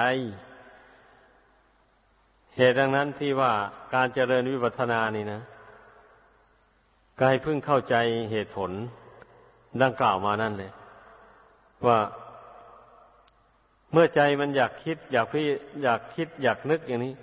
[2.57, 3.53] เหตุดังนั้นที่ว่า
[3.95, 5.41] การเจริญวิปัสสนานี่นะ
[7.21, 7.95] กายพึ่งเข้าใจ
[8.31, 8.71] เหตุผล
[9.83, 10.73] ดังกล่าวมานั่นเลย
[11.87, 11.99] ว่า
[13.93, 15.45] เมื่อใจมันอยากคิด อยากพี่
[15.83, 17.15] อยากคิดอยากนึกอย่างนี้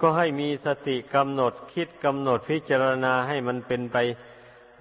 [0.00, 3.96] ก็ให้มีสติกำหนดคิดกำหนดพิจารณาให้มันเป็นไป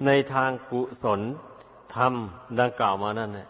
[0.06, 1.22] ในทางกุศล
[1.96, 2.14] ธรรม
[2.60, 3.48] ดังกล่าวมานั่นแหละ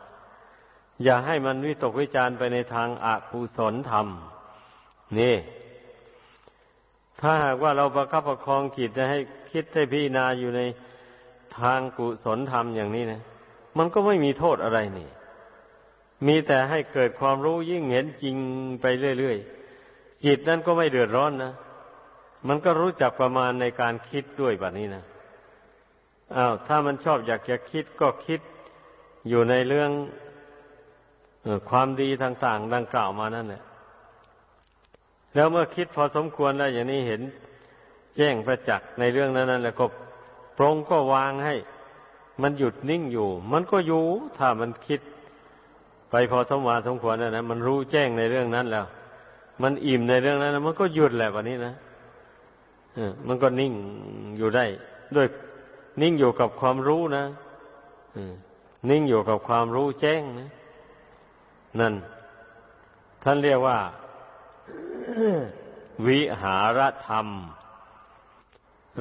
[1.03, 4.07] อย่าให้มันวิตกวิจารไปในทางอกุศลธรรม
[5.19, 5.35] นี่
[7.19, 9.19] ถ้าหากว่าเราประคับประคองจิตจะให้
[9.51, 10.61] คิดให้พิจารณาอยู่ใน
[11.59, 13.21] ทางกุศลธรรมอย่างนี้นะ
[13.77, 15.09] มันก็ไม่มีโทษอะไรนี่
[16.27, 18.35] มีแต่ให้เกิดความรู้ยิ่งเห็นจริง
[18.81, 18.85] ไป
[19.19, 21.53] เรื่อยๆ จิตนั้นก็ไม่เดือดร้อนนะ
[22.47, 25.03] มันก็รู้จักประมาณในการคิดด้วยแบบนี้นะ
[26.35, 28.41] อ้าวถ้ามันชอบอยากจะคิดก็คิด
[29.29, 29.91] อยู่ในเรื่อง
[31.69, 33.63] ความดีต่างๆ ดังกล่าวมานั่นแหละ
[35.35, 37.21] แล้วเมื่อคิดพอสมควรแล้วอย่างนี้เห็น
[38.15, 39.85] แจ้งประจักษ์ในเรื่องนั้นๆแหล้วก็
[40.57, 41.55] ปรงก็วางให้
[42.41, 44.03] มันหยุดนิ่งอยู่ มันก็อยู่
[44.37, 45.01] ถ้ามันคิด
[46.15, 48.85] ไปพอสมวาสมควรแล้วนะมันรู้แจ้งในเรื่องนั้นแล้ว
[49.61, 51.73] มันอิ่มในเรื่องนั้นมันก็หยุดแหละวันนี้นะ
[53.27, 53.73] มันก็นิ่ง
[54.37, 54.65] อยู่ได้
[55.15, 55.27] ด้วย
[56.01, 57.23] นิ่งอยู่กับความรู้นะ
[58.89, 60.49] นิ่งอยู่กับความรู้แจ้งนะ
[61.79, 61.93] นั่น
[63.23, 63.77] ท่านเรียกว่า
[66.07, 67.27] วิหารธรรม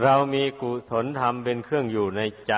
[0.03, 2.55] เรามีกุศลธรรมเป็นเครื่องอยู่ในใจ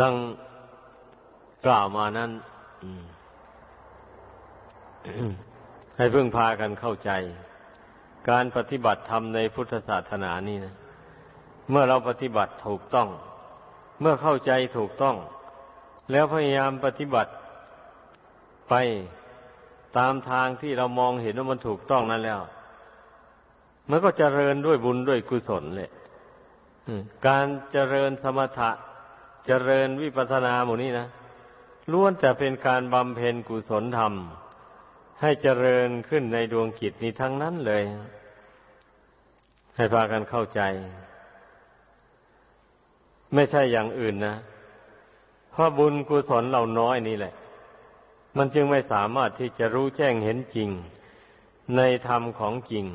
[0.00, 0.14] ดัง
[1.66, 2.30] กล่าวมานั้น
[5.96, 7.10] ให้พึ่งพากันเข้าใจ
[8.30, 10.74] การปฏิบัติธรรมในพุทธศาสนานี่นะ
[11.70, 13.08] เมื่อเราปฏิบัติถูกต้อง
[14.00, 15.16] เมื่อเข้าใจถูกต้อง
[16.12, 17.32] แล้วพยายามปฏิบัติ
[18.68, 18.74] ไป
[19.98, 22.40] ตามทางที่เรามองเห็นว่ามันถูกต้องนั้นแล้ว
[23.90, 25.90] มันก็เจริญด้วยบุญด้วยกุศลเลย
[27.26, 28.70] การเจริญสมถะ
[29.46, 31.06] เจริญวิปัสสนาหมู่นี้นะ
[31.92, 34.14] ล้วนแต่เป็นการบำเพ็ญกุศลธรรม
[35.20, 37.82] ให้เจริญขึ้นในดวงกิจนี้ทั้งนั้นเลย
[39.76, 40.60] ให้พากันเข้าใจ
[43.34, 44.36] ไม่ใช่อย่างอื่นนะ
[45.50, 47.34] เพราะบุญกุศลเราน้อยนี่แหละ
[48.36, 50.68] มันจึงไม่สามารถที่จะรู้แจ้งเห็นจริง
[51.76, 52.86] ในธรรมของจริง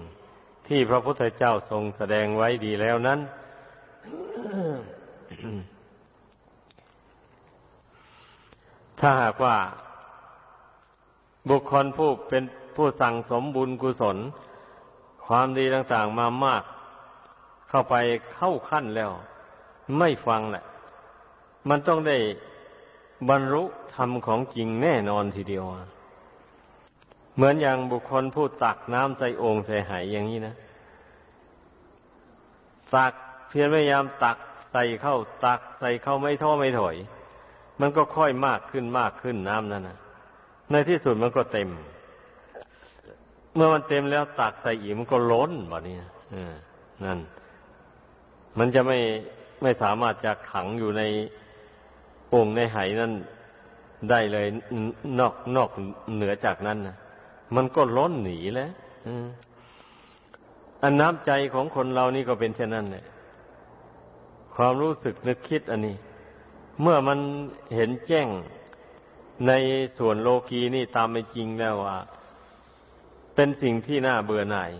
[0.68, 3.20] ที่พระพุทธเจ้าทรงแสดงไว้ดีแล้วนั้น
[9.08, 9.58] ถ้าหากว่า
[11.50, 12.44] บุคคลผู้เป็น
[12.76, 14.18] ผู้สั่งสมบุญกุศล
[15.26, 16.64] ความดีต่างๆมามาก
[17.70, 17.96] เข้าไป
[18.36, 19.12] เข้าขั้นแล้ว
[19.98, 20.64] ไม่ฟังแหละ
[21.70, 22.18] มันต้องได้
[23.30, 23.64] บรรลุ
[23.96, 25.64] ธรรมของจริงแน่นอนทีเดียว
[27.36, 30.56] เหมือนอย่างบุคคลผู้ตักน้ำใส่โอ่งใส่ไหอย่างนี้นะ
[32.96, 33.14] ตัก
[33.50, 34.38] เพียรพยายามตัก
[34.72, 36.98] ใส่เข้า ตักใส่เข้าไม่ท้อไม่ถอย
[37.82, 39.98] มันก็ค่อยมากขึ้นมากขึ้นน้ำนั่นนะ
[40.72, 41.70] ในที่สุดมันก็เต็ม
[43.56, 45.96] เมื่อมันเต็มแล้วตักใส่อีกมันก็ล้นแบบนี้
[47.06, 47.20] นั่น
[48.60, 49.00] มันจะไม่
[49.62, 51.04] ไม่สามารถจะขังอยู่ใน
[52.30, 53.12] โอ่งในไหนั่น
[54.10, 54.48] ได้เลย
[55.20, 55.70] นอกนอก
[56.16, 56.96] เหนือจากนั้นนะ
[57.56, 58.72] มันก็ล้นหนีแล้ว
[60.84, 63.06] อันน้ำใจของคนเรานี่ก็เป็นเช่นนั้นแหละ
[64.56, 65.96] ความรู้สึกนึกคิดอันนี้
[66.82, 67.20] เมื่อมัน
[67.76, 68.28] เห็นแจ้ง
[69.48, 69.52] ใน
[69.98, 71.98] ส่วนโลกีนี่ตามเป็นจริงแล้วว่า
[73.36, 74.72] เป็นสิ่งที่น่าเบื่อหน่าย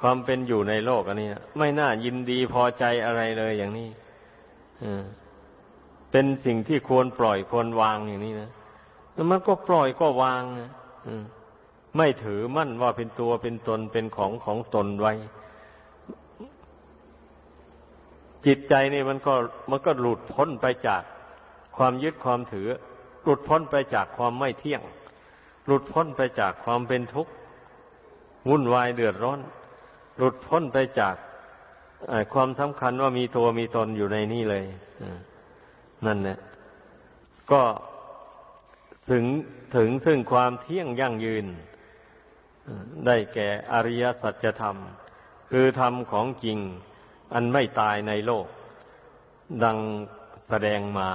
[0.00, 1.28] ความเป็นอยู่ในโลกอันนี้
[1.58, 3.88] ไม่น่ายินดีพอใจอะไรเลยอย่างนี้
[4.82, 4.84] อ
[6.10, 8.50] เป็นสิ่งที่ควรปล่อยควรวางอย่างนี้นะ
[9.12, 10.70] แล้วมันก็ปล่อยก็วางนะ
[11.96, 15.12] ไม่ถือมั่นว่าเป็นตัวเป็นตนเป็นของของตนไว้
[18.46, 19.34] จิตใจนี่มันก็
[19.70, 21.02] มันก็หลุดพ้นไปจาก
[21.76, 22.68] ความยึดความถือ
[23.22, 24.82] หลุดพ้นไปจากความไม่เที่ยง
[25.66, 27.32] หลุดพ้นไปจากความเป็นทุกข์
[28.48, 29.40] วุ่นวายเดือดร้อน
[30.16, 31.16] หลุดพ้นไปจาก
[32.32, 34.64] ความสำคัญว่ามีตัวมีตนอยู่ในนี่เลย
[36.06, 36.38] นั่นแหละ
[37.52, 37.62] ก็
[39.10, 39.24] ถึง
[39.76, 41.46] ถึงซึ่งความเที่ยงยั่งยืน
[43.06, 44.76] ได้แก่อริยสัจธรรม
[45.50, 46.58] คือธรรมของจริง
[47.34, 48.46] อันไม่ตายในโลก
[49.64, 49.78] ดัง
[50.48, 51.10] แสดงมา